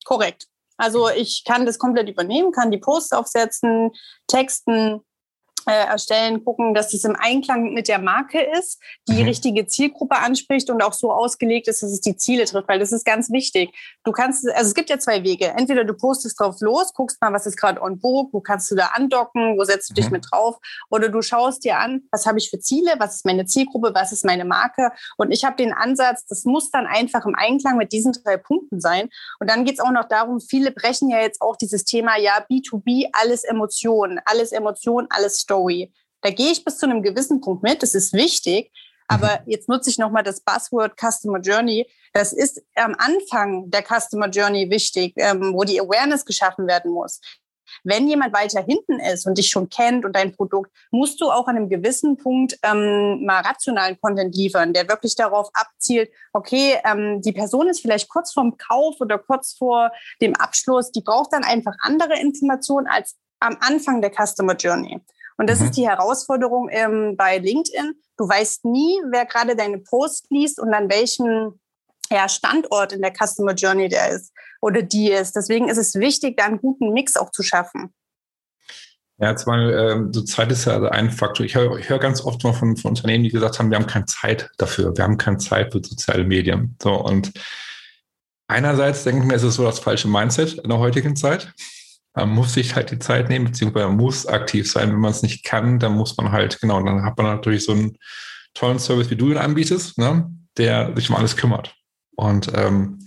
[0.03, 0.47] Korrekt.
[0.75, 3.91] Also ich kann das komplett übernehmen, kann die Posts aufsetzen,
[4.27, 4.99] texten,
[5.67, 9.28] äh, erstellen, gucken, dass es im Einklang mit der Marke ist, die mhm.
[9.28, 12.91] richtige Zielgruppe anspricht und auch so ausgelegt ist, dass es die Ziele trifft, weil das
[12.91, 13.73] ist ganz wichtig.
[14.04, 15.47] Du kannst, also es gibt ja zwei Wege.
[15.47, 18.75] Entweder du postest drauf los, guckst mal, was ist gerade on book, wo kannst du
[18.75, 19.95] da andocken, wo setzt du mhm.
[19.95, 20.58] dich mit drauf,
[20.89, 24.12] oder du schaust dir an, was habe ich für Ziele, was ist meine Zielgruppe, was
[24.12, 24.91] ist meine Marke.
[25.17, 28.80] Und ich habe den Ansatz, das muss dann einfach im Einklang mit diesen drei Punkten
[28.80, 29.10] sein.
[29.39, 32.45] Und dann geht es auch noch darum, viele brechen ja jetzt auch dieses Thema, ja,
[32.49, 35.55] B2B, alles Emotionen, alles Emotionen, alles Story.
[35.56, 35.94] Story.
[36.22, 38.72] Da gehe ich bis zu einem gewissen Punkt mit, das ist wichtig.
[39.08, 39.52] Aber mhm.
[39.52, 41.88] jetzt nutze ich nochmal das Buzzword Customer Journey.
[42.13, 47.20] Das ist am Anfang der Customer Journey wichtig, ähm, wo die Awareness geschaffen werden muss.
[47.84, 51.48] Wenn jemand weiter hinten ist und dich schon kennt und dein Produkt, musst du auch
[51.48, 57.22] an einem gewissen Punkt ähm, mal rationalen Content liefern, der wirklich darauf abzielt, okay, ähm,
[57.22, 59.91] die Person ist vielleicht kurz vorm Kauf oder kurz vor
[60.22, 65.02] dem Abschluss, die braucht dann einfach andere Informationen als am Anfang der Customer Journey.
[65.38, 65.65] Und das mhm.
[65.65, 67.93] ist die Herausforderung ähm, bei LinkedIn.
[68.17, 71.60] Du weißt nie, wer gerade deine Post liest und an welchem
[72.10, 75.36] ja, Standort in der Customer Journey der ist oder die ist.
[75.36, 77.93] Deswegen ist es wichtig, da einen guten Mix auch zu schaffen.
[79.18, 81.45] Ja, jetzt mal, ähm, so Zeit ist ja also ein Faktor.
[81.45, 84.05] Ich höre hör ganz oft mal von, von Unternehmen, die gesagt haben, wir haben keine
[84.05, 84.95] Zeit dafür.
[84.95, 86.76] Wir haben keine Zeit für soziale Medien.
[86.84, 87.32] So, und
[88.47, 91.53] einerseits denke ich mir, ist es so das falsche Mindset in der heutigen Zeit
[92.16, 94.91] man muss sich halt die Zeit nehmen, beziehungsweise man muss aktiv sein.
[94.91, 97.74] Wenn man es nicht kann, dann muss man halt, genau, dann hat man natürlich so
[97.74, 97.97] einen
[98.53, 101.76] tollen Service, wie du ihn anbietest, ne, der sich um alles kümmert.
[102.16, 103.05] Und ähm,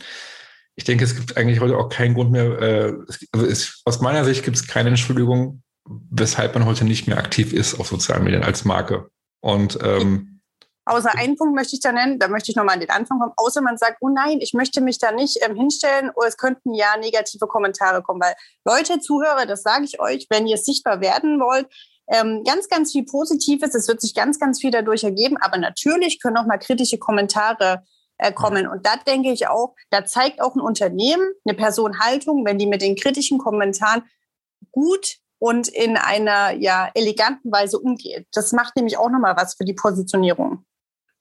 [0.76, 2.92] ich denke, es gibt eigentlich heute auch keinen Grund mehr, äh,
[3.32, 5.62] also es, aus meiner Sicht gibt es keine Entschuldigung,
[6.10, 9.08] weshalb man heute nicht mehr aktiv ist auf sozialen Medien als Marke.
[9.40, 10.37] Und ähm,
[10.88, 13.34] Außer einen Punkt möchte ich da nennen, da möchte ich nochmal an den Anfang kommen,
[13.36, 16.72] außer man sagt, oh nein, ich möchte mich da nicht ähm, hinstellen oder es könnten
[16.72, 18.34] ja negative Kommentare kommen, weil
[18.64, 21.66] Leute, Zuhörer, das sage ich euch, wenn ihr sichtbar werden wollt,
[22.10, 26.22] ähm, ganz, ganz viel Positives, es wird sich ganz, ganz viel dadurch ergeben, aber natürlich
[26.22, 27.82] können auch mal kritische Kommentare
[28.16, 28.66] äh, kommen.
[28.66, 32.66] Und da denke ich auch, da zeigt auch ein Unternehmen, eine Person Haltung, wenn die
[32.66, 34.04] mit den kritischen Kommentaren
[34.72, 38.26] gut und in einer ja, eleganten Weise umgeht.
[38.32, 40.64] Das macht nämlich auch nochmal was für die Positionierung.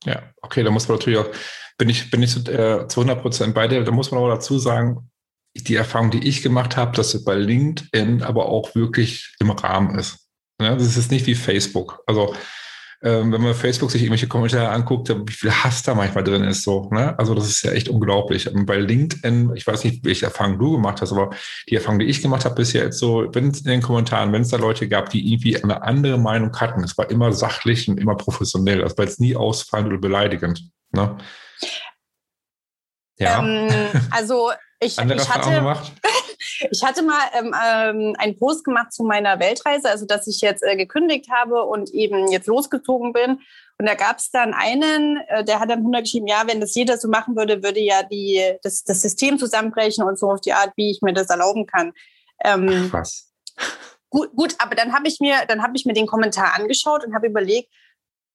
[0.06, 1.30] Ja, okay, da muss man natürlich auch,
[1.78, 4.36] bin ich, bin ich zu, äh, zu 100 Prozent bei dir, da muss man aber
[4.36, 5.10] dazu sagen,
[5.56, 9.98] die Erfahrung, die ich gemacht habe, dass es bei LinkedIn aber auch wirklich im Rahmen
[9.98, 10.28] ist.
[10.62, 12.04] Ja, das ist nicht wie Facebook.
[12.06, 12.36] Also
[13.04, 16.64] ähm, wenn man Facebook sich irgendwelche Kommentare anguckt, wie viel Hass da manchmal drin ist.
[16.64, 17.18] So, ne?
[17.20, 18.52] Also das ist ja echt unglaublich.
[18.52, 21.30] Und bei LinkedIn, ich weiß nicht, welche Erfahrung du gemacht hast, aber
[21.70, 24.42] die Erfahrung, die ich gemacht habe bisher jetzt so, wenn es in den Kommentaren, wenn
[24.42, 28.00] es da Leute gab, die irgendwie eine andere Meinung hatten, es war immer sachlich und
[28.00, 28.80] immer professionell.
[28.80, 30.68] Das war jetzt nie ausfallend oder beleidigend.
[30.92, 31.18] Ne?
[33.20, 33.44] Ja.
[33.44, 33.70] Ähm,
[34.10, 35.92] also ich, Andere ich hatte, gemacht?
[36.38, 40.64] ich hatte mal ähm, ähm, einen Post gemacht zu meiner Weltreise, also dass ich jetzt
[40.64, 43.40] äh, gekündigt habe und eben jetzt losgezogen bin.
[43.80, 46.98] Und da gab es dann einen, äh, der hat dann runtergeschrieben, ja, wenn das jeder
[46.98, 50.72] so machen würde, würde ja die, das, das System zusammenbrechen und so auf die Art,
[50.76, 51.94] wie ich mir das erlauben kann.
[52.44, 53.32] Ähm, Ach, was?
[54.10, 57.14] Gut, gut, aber dann habe ich mir, dann habe ich mir den Kommentar angeschaut und
[57.14, 57.72] habe überlegt,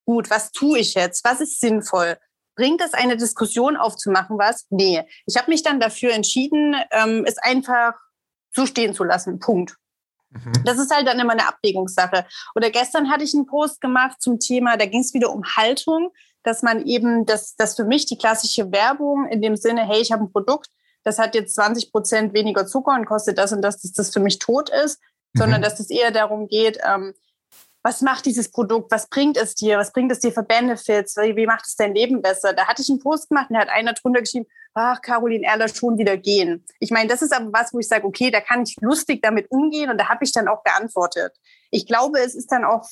[0.05, 1.25] gut, was tue ich jetzt?
[1.25, 2.19] Was ist sinnvoll?
[2.63, 4.67] Bringt es eine Diskussion aufzumachen, was?
[4.71, 5.03] Nee.
[5.27, 7.95] Ich habe mich dann dafür entschieden, ähm, es einfach
[8.55, 9.41] so stehen zu lassen.
[9.41, 9.75] Punkt.
[10.31, 10.53] Mhm.
[10.65, 12.25] Das ist halt dann immer eine Abwägungssache.
[12.55, 16.13] Oder gestern hatte ich einen Post gemacht zum Thema, da ging es wieder um Haltung,
[16.45, 20.13] dass man eben, das, das für mich die klassische Werbung in dem Sinne, hey, ich
[20.13, 20.69] habe ein Produkt,
[21.03, 24.21] das hat jetzt 20 Prozent weniger Zucker und kostet das und das, dass das für
[24.21, 25.01] mich tot ist,
[25.33, 25.41] mhm.
[25.41, 27.13] sondern dass es eher darum geht, ähm,
[27.83, 31.47] was macht dieses Produkt, was bringt es dir, was bringt es dir für Benefits, wie
[31.47, 32.53] macht es dein Leben besser.
[32.53, 35.69] Da hatte ich einen Post gemacht und da hat einer drunter geschrieben, ach, Caroline Erler,
[35.69, 36.65] schon wieder gehen.
[36.79, 39.51] Ich meine, das ist aber was, wo ich sage, okay, da kann ich lustig damit
[39.51, 41.33] umgehen und da habe ich dann auch geantwortet.
[41.71, 42.89] Ich glaube, es ist dann auch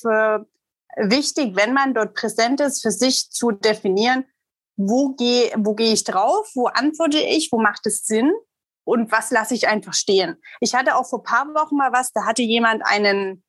[0.97, 4.25] wichtig, wenn man dort präsent ist, für sich zu definieren,
[4.75, 8.31] wo gehe wo geh ich drauf, wo antworte ich, wo macht es Sinn
[8.83, 10.35] und was lasse ich einfach stehen.
[10.59, 13.43] Ich hatte auch vor paar Wochen mal was, da hatte jemand einen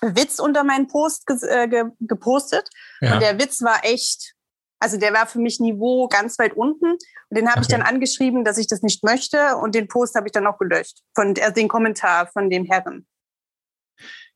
[0.00, 2.68] Witz unter meinen Post äh, ge gepostet.
[3.00, 3.14] Ja.
[3.14, 4.34] Und der Witz war echt,
[4.80, 6.92] also der war für mich Niveau ganz weit unten.
[6.92, 6.98] Und
[7.30, 7.62] den habe okay.
[7.62, 9.56] ich dann angeschrieben, dass ich das nicht möchte.
[9.56, 11.00] Und den Post habe ich dann auch gelöscht.
[11.14, 13.06] Von äh, den Kommentar von dem Herren.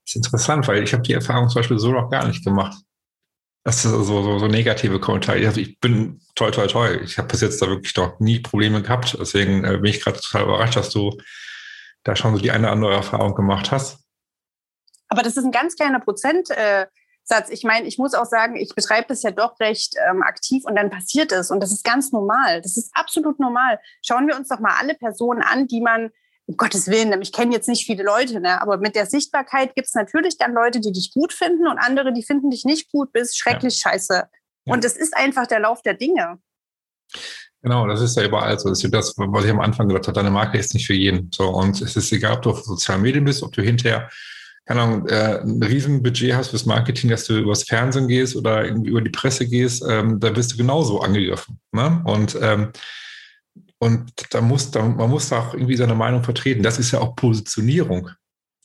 [0.05, 2.77] Das ist interessant, weil ich habe die Erfahrung zum Beispiel so noch gar nicht gemacht.
[3.65, 5.47] Das ist so, so, so negative Kommentare.
[5.47, 7.01] Also ich bin toll, toll, toll.
[7.05, 9.17] Ich habe bis jetzt da wirklich noch nie Probleme gehabt.
[9.21, 11.17] Deswegen äh, bin ich gerade total überrascht, dass du
[12.03, 14.02] da schon so die eine oder andere Erfahrung gemacht hast.
[15.13, 17.51] Aber das ist ein ganz kleiner Prozentsatz.
[17.51, 20.75] Ich meine, ich muss auch sagen, ich betreibe das ja doch recht ähm, aktiv und
[20.75, 21.51] dann passiert es.
[21.51, 22.63] Und das ist ganz normal.
[22.63, 23.79] Das ist absolut normal.
[24.01, 26.09] Schauen wir uns doch mal alle Personen an, die man,
[26.47, 28.63] um Gottes Willen, ich kenne jetzt nicht viele Leute, ne?
[28.63, 32.15] aber mit der Sichtbarkeit gibt es natürlich dann Leute, die dich gut finden und andere,
[32.15, 33.91] die finden dich nicht gut, bist schrecklich ja.
[33.91, 34.15] scheiße.
[34.65, 34.73] Ja.
[34.73, 36.39] Und das ist einfach der Lauf der Dinge.
[37.61, 38.71] Genau, das ist ja überall so.
[38.71, 41.31] Das ist das, was ich am Anfang gesagt habe, deine Marke ist nicht für jeden.
[41.35, 44.09] So, und es ist egal, ob du auf sozialen Medien bist, ob du hinterher
[44.65, 48.91] keine Ahnung, äh, ein Riesenbudget hast fürs Marketing, dass du übers Fernsehen gehst oder irgendwie
[48.91, 51.59] über die Presse gehst, ähm, da bist du genauso angegriffen.
[51.73, 52.01] Ne?
[52.05, 52.71] Und, ähm,
[53.79, 56.63] und da muss, da, man muss da auch irgendwie seine Meinung vertreten.
[56.63, 58.11] Das ist ja auch Positionierung,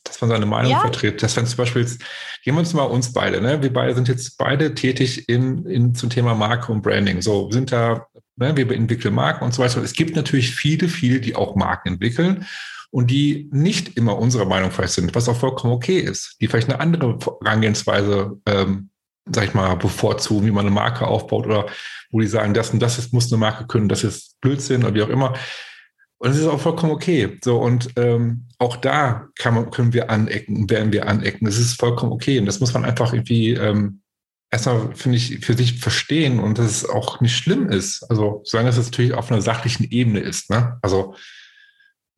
[0.04, 0.80] dass man seine Meinung ja.
[0.80, 1.20] vertritt.
[1.20, 2.00] Dass wenn zum Beispiel jetzt,
[2.44, 3.60] gehen wir uns mal uns beide, ne?
[3.60, 7.20] wir beide sind jetzt beide tätig in, in, zum Thema Marke und Branding.
[7.22, 8.56] So, wir sind da, ne?
[8.56, 9.82] wir entwickeln Marken und so weiter.
[9.82, 12.46] Es gibt natürlich viele, viele, die auch Marken entwickeln
[12.90, 16.70] und die nicht immer unserer Meinung vielleicht sind, was auch vollkommen okay ist, die vielleicht
[16.70, 18.90] eine andere Herangehensweise, ähm,
[19.30, 21.66] sag ich mal, bevorzugen, wie man eine Marke aufbaut oder
[22.10, 24.94] wo die sagen, das und das ist, muss eine Marke können, das ist Blödsinn oder
[24.94, 25.34] wie auch immer.
[26.18, 27.38] Und es ist auch vollkommen okay.
[27.44, 31.44] So, und ähm, auch da kann man, können wir anecken, werden wir anecken.
[31.44, 32.40] Das ist vollkommen okay.
[32.40, 34.00] Und das muss man einfach irgendwie ähm,
[34.50, 38.02] erstmal, finde ich, für sich verstehen und dass es auch nicht schlimm ist.
[38.10, 40.50] Also, solange es natürlich auf einer sachlichen Ebene ist.
[40.50, 40.78] Ne?
[40.82, 41.14] Also,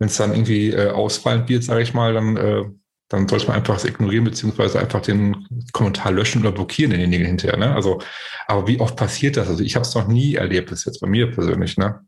[0.01, 2.65] wenn es dann irgendwie äh, ausfallend wird, sage ich mal, dann, äh,
[3.09, 7.59] dann sollte man einfach es ignorieren, beziehungsweise einfach den Kommentar löschen oder blockieren denjenigen hinterher.
[7.59, 7.75] Ne?
[7.75, 8.01] Also,
[8.47, 9.49] aber wie oft passiert das?
[9.49, 11.77] Also ich habe es noch nie erlebt, bis jetzt bei mir persönlich.
[11.77, 12.01] Ne?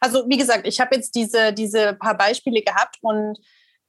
[0.00, 3.38] Also wie gesagt, ich habe jetzt diese, diese paar Beispiele gehabt und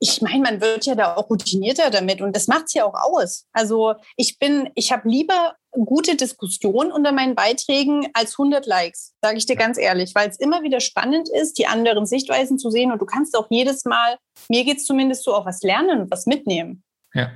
[0.00, 2.94] ich meine, man wird ja da auch routinierter damit und das macht es ja auch
[2.94, 3.46] aus.
[3.52, 9.38] Also ich bin, ich habe lieber gute Diskussion unter meinen Beiträgen als 100 Likes, sage
[9.38, 12.92] ich dir ganz ehrlich, weil es immer wieder spannend ist, die anderen Sichtweisen zu sehen
[12.92, 14.18] und du kannst auch jedes Mal,
[14.48, 16.82] mir geht es zumindest so, auch was lernen und was mitnehmen.
[17.14, 17.30] Ja.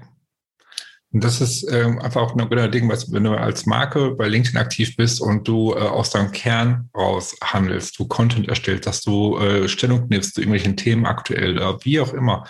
[1.13, 4.27] Und das ist ähm, einfach auch ein guter Ding, was, wenn du als Marke bei
[4.27, 9.01] LinkedIn aktiv bist und du äh, aus deinem Kern raus handelst, du Content erstellst, dass
[9.01, 12.49] du äh, Stellung nimmst zu irgendwelchen Themen aktuell, äh, wie auch immer,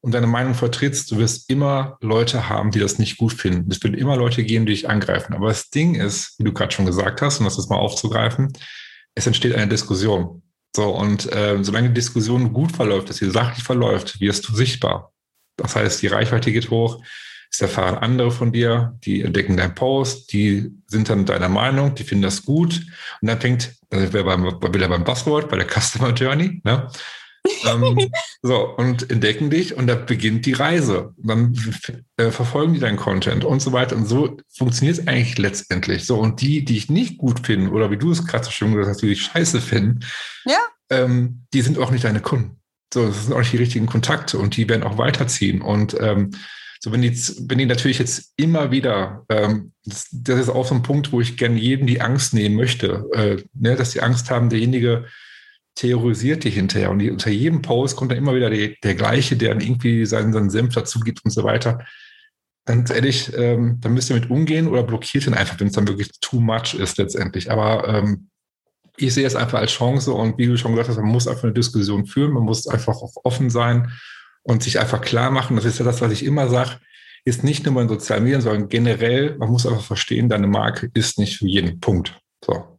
[0.00, 3.70] und deine Meinung vertrittst, du wirst immer Leute haben, die das nicht gut finden.
[3.70, 5.34] Es wird immer Leute geben, die dich angreifen.
[5.34, 8.52] Aber das Ding ist, wie du gerade schon gesagt hast, um das jetzt mal aufzugreifen,
[9.14, 10.42] es entsteht eine Diskussion.
[10.76, 15.12] So, und äh, solange die Diskussion gut verläuft, dass sie sachlich verläuft, wirst du sichtbar.
[15.56, 17.02] Das heißt, die Reichweite geht hoch,
[17.50, 22.04] es erfahren andere von dir, die entdecken deinen Post, die sind dann deiner Meinung, die
[22.04, 22.82] finden das gut.
[23.20, 26.90] Und dann fängt, sind wir beim, wieder beim Buzzword, bei der Customer Journey, ne?
[27.64, 28.10] Ähm,
[28.42, 31.14] so, und entdecken dich und da beginnt die Reise.
[31.16, 31.54] Dann
[32.16, 33.96] äh, verfolgen die deinen Content und so weiter.
[33.96, 36.04] Und so funktioniert es eigentlich letztendlich.
[36.04, 38.72] So, und die, die ich nicht gut finde, oder wie du es gerade so schön
[38.72, 40.00] gesagt hast, die ich scheiße finden,
[40.44, 40.58] ja.
[40.90, 42.60] ähm, die sind auch nicht deine Kunden.
[42.92, 45.60] So, das sind auch nicht die richtigen Kontakte und die werden auch weiterziehen.
[45.60, 46.30] Und ähm,
[46.80, 47.10] so, wenn die,
[47.48, 51.20] wenn die natürlich jetzt immer wieder, ähm, das, das, ist auch so ein Punkt, wo
[51.20, 55.06] ich gerne jedem die Angst nehmen möchte, äh, ne, dass die Angst haben, derjenige
[55.78, 56.90] terrorisiert dich hinterher.
[56.90, 60.04] Und die, unter jedem Post kommt dann immer wieder die, der gleiche, der dann irgendwie
[60.06, 61.86] seinen, seinen Senf dazu gibt und so weiter.
[62.66, 65.86] Ganz ehrlich, ähm, dann müsst ihr mit umgehen oder blockiert ihn einfach, wenn es dann
[65.86, 67.52] wirklich too much ist letztendlich.
[67.52, 68.28] Aber ähm,
[68.96, 71.44] ich sehe es einfach als Chance und wie du schon gesagt hast, man muss einfach
[71.44, 73.92] eine Diskussion führen, man muss einfach auch offen sein
[74.42, 76.80] und sich einfach klar machen, das ist ja das, was ich immer sage,
[77.24, 80.90] ist nicht nur bei den sozialen Medien, sondern generell, man muss einfach verstehen, deine Marke
[80.94, 82.20] ist nicht für jeden Punkt.
[82.44, 82.77] So.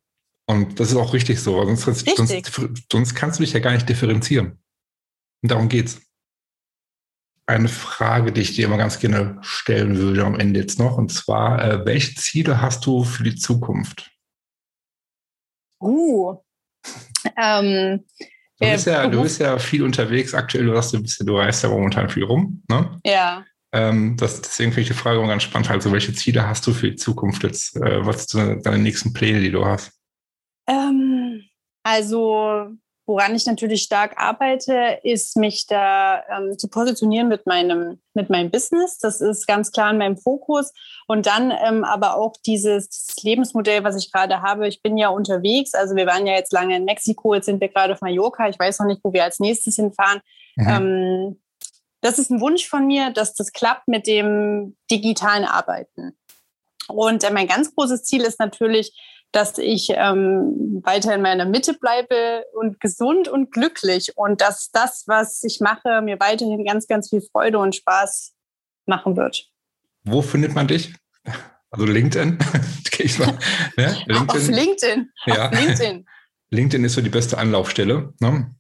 [0.50, 1.84] Und das ist auch richtig so, sonst,
[2.16, 4.58] sonst, sonst kannst du dich ja gar nicht differenzieren.
[5.44, 6.02] Und darum geht's.
[7.46, 11.12] Eine Frage, die ich dir immer ganz gerne stellen würde am Ende jetzt noch, und
[11.12, 14.12] zwar, äh, welche Ziele hast du für die Zukunft?
[15.82, 16.38] Uh,
[17.38, 18.06] ähm,
[18.60, 21.64] Du bist, ja, du bist ja viel unterwegs aktuell, du sagst, du, bist, du reist
[21.64, 22.62] ja momentan viel rum.
[22.68, 23.00] Ne?
[23.06, 23.46] Ja.
[23.72, 25.70] Ähm, das, deswegen finde ich die Frage ganz spannend.
[25.70, 27.78] Also, welche Ziele hast du für die Zukunft jetzt?
[27.78, 29.99] Äh, was sind deine nächsten Pläne, die du hast?
[30.70, 31.44] Ähm,
[31.84, 32.78] also,
[33.10, 38.52] Woran ich natürlich stark arbeite, ist mich da ähm, zu positionieren mit meinem, mit meinem
[38.52, 39.00] Business.
[39.00, 40.72] Das ist ganz klar in meinem Fokus.
[41.08, 44.68] Und dann ähm, aber auch dieses Lebensmodell, was ich gerade habe.
[44.68, 45.74] Ich bin ja unterwegs.
[45.74, 48.48] Also wir waren ja jetzt lange in Mexiko, jetzt sind wir gerade auf Mallorca.
[48.48, 50.22] Ich weiß noch nicht, wo wir als nächstes hinfahren.
[50.56, 50.68] Mhm.
[50.68, 51.42] Ähm,
[52.02, 56.16] das ist ein Wunsch von mir, dass das klappt mit dem digitalen Arbeiten.
[56.88, 58.94] Und äh, mein ganz großes Ziel ist natürlich,
[59.32, 65.04] dass ich ähm, weiter in meiner Mitte bleibe und gesund und glücklich und dass das,
[65.08, 68.34] was ich mache, mir weiterhin ganz, ganz viel Freude und Spaß
[68.86, 69.48] machen wird.
[70.04, 70.94] Wo findet man dich?
[71.72, 72.40] Also LinkedIn?
[73.00, 73.38] ich mal,
[73.78, 73.98] ne?
[74.08, 74.28] LinkedIn.
[74.30, 75.12] Auf LinkedIn.
[75.26, 75.50] Ja.
[75.50, 76.06] Auf LinkedIn.
[76.52, 78.14] LinkedIn ist so die beste Anlaufstelle.
[78.20, 78.56] Ne?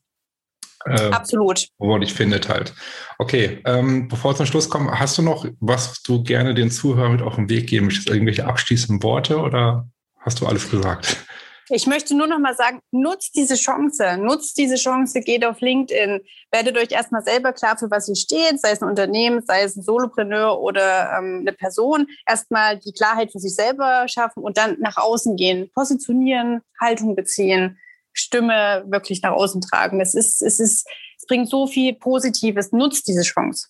[0.86, 1.67] Äh, Absolut.
[1.78, 2.74] Wo man dich findet halt.
[3.17, 7.11] Okay, ähm, bevor wir zum Schluss kommen, hast du noch, was du gerne den Zuhörern
[7.11, 8.09] mit auf den Weg geben möchtest?
[8.09, 9.89] Irgendwelche abschließenden Worte oder
[10.30, 11.26] hast du alles gesagt.
[11.72, 16.22] Ich möchte nur noch mal sagen, nutzt diese Chance, nutzt diese Chance, geht auf LinkedIn,
[16.52, 19.76] werdet euch erstmal selber klar, für was ihr steht, sei es ein Unternehmen, sei es
[19.76, 22.08] ein Solopreneur oder ähm, eine Person.
[22.28, 27.80] Erstmal die Klarheit für sich selber schaffen und dann nach außen gehen, positionieren, Haltung beziehen,
[28.14, 30.00] Stimme wirklich nach außen tragen.
[30.00, 32.72] Es ist, es ist, es bringt so viel Positives.
[32.72, 33.68] Nutzt diese Chance.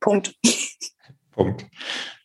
[0.00, 0.34] Punkt.
[1.32, 1.66] Punkt.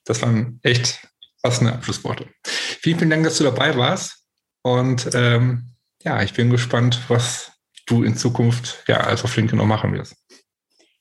[0.06, 1.11] Das waren echt
[1.42, 2.28] passende Abschlussworte.
[2.44, 4.24] Vielen, vielen Dank, dass du dabei warst.
[4.64, 7.52] Und ähm, ja, ich bin gespannt, was
[7.86, 10.16] du in Zukunft ja als auf LinkedIn noch machen wirst.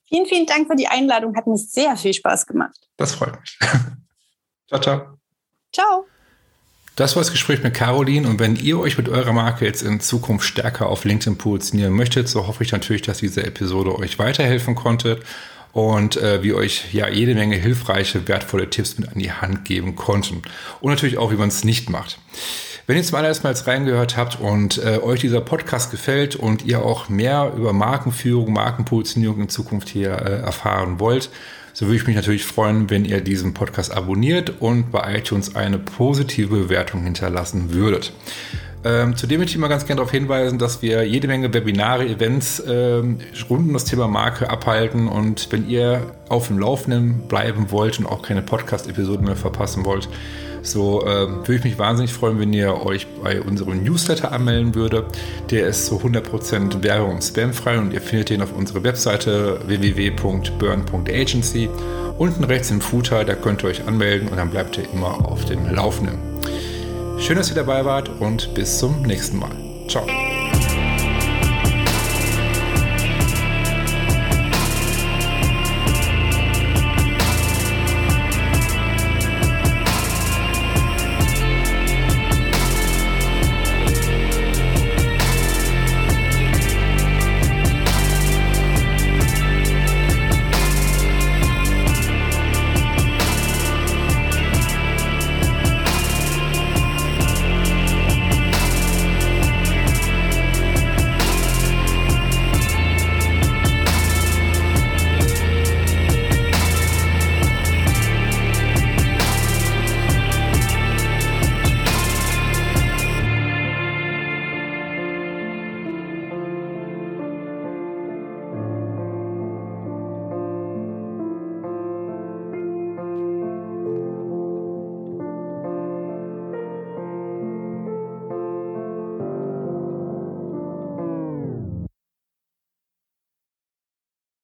[0.08, 1.36] Vielen, vielen Dank für die Einladung.
[1.36, 2.76] Hat mir sehr viel Spaß gemacht.
[2.96, 3.58] Das freut mich.
[4.68, 5.18] ciao, ciao.
[5.72, 6.06] Ciao.
[6.96, 10.00] Das war das Gespräch mit Caroline und wenn ihr euch mit eurer Marke jetzt in
[10.00, 14.74] Zukunft stärker auf LinkedIn positionieren möchtet, so hoffe ich natürlich, dass diese Episode euch weiterhelfen
[14.74, 15.20] konnte
[15.72, 19.96] und äh, wir euch ja jede Menge hilfreiche, wertvolle Tipps mit an die Hand geben
[19.96, 20.42] konnten.
[20.80, 22.18] Und natürlich auch, wie man es nicht macht.
[22.86, 26.64] Wenn ihr zum allerersten Mal jetzt reingehört habt und äh, euch dieser Podcast gefällt und
[26.64, 31.30] ihr auch mehr über Markenführung, Markenpositionierung in Zukunft hier äh, erfahren wollt,
[31.72, 35.78] so würde ich mich natürlich freuen, wenn ihr diesen Podcast abonniert und bei iTunes eine
[35.78, 38.12] positive Bewertung hinterlassen würdet.
[38.82, 42.62] Ähm, zudem möchte ich mal ganz gerne darauf hinweisen, dass wir jede Menge Webinare, Events
[42.66, 43.18] ähm,
[43.48, 45.08] rund um das Thema Marke abhalten.
[45.08, 50.08] Und wenn ihr auf dem Laufenden bleiben wollt und auch keine Podcast-Episoden mehr verpassen wollt,
[50.62, 55.06] so äh, würde ich mich wahnsinnig freuen, wenn ihr euch bei unserem Newsletter anmelden würde.
[55.50, 61.68] Der ist zu 100% Werbung und Spamfrei und ihr findet den auf unserer Webseite www.burn.agency.
[62.18, 65.44] Unten rechts im Footer, da könnt ihr euch anmelden und dann bleibt ihr immer auf
[65.46, 66.29] dem Laufenden.
[67.20, 69.52] Schön, dass ihr dabei wart und bis zum nächsten Mal.
[69.88, 70.06] Ciao.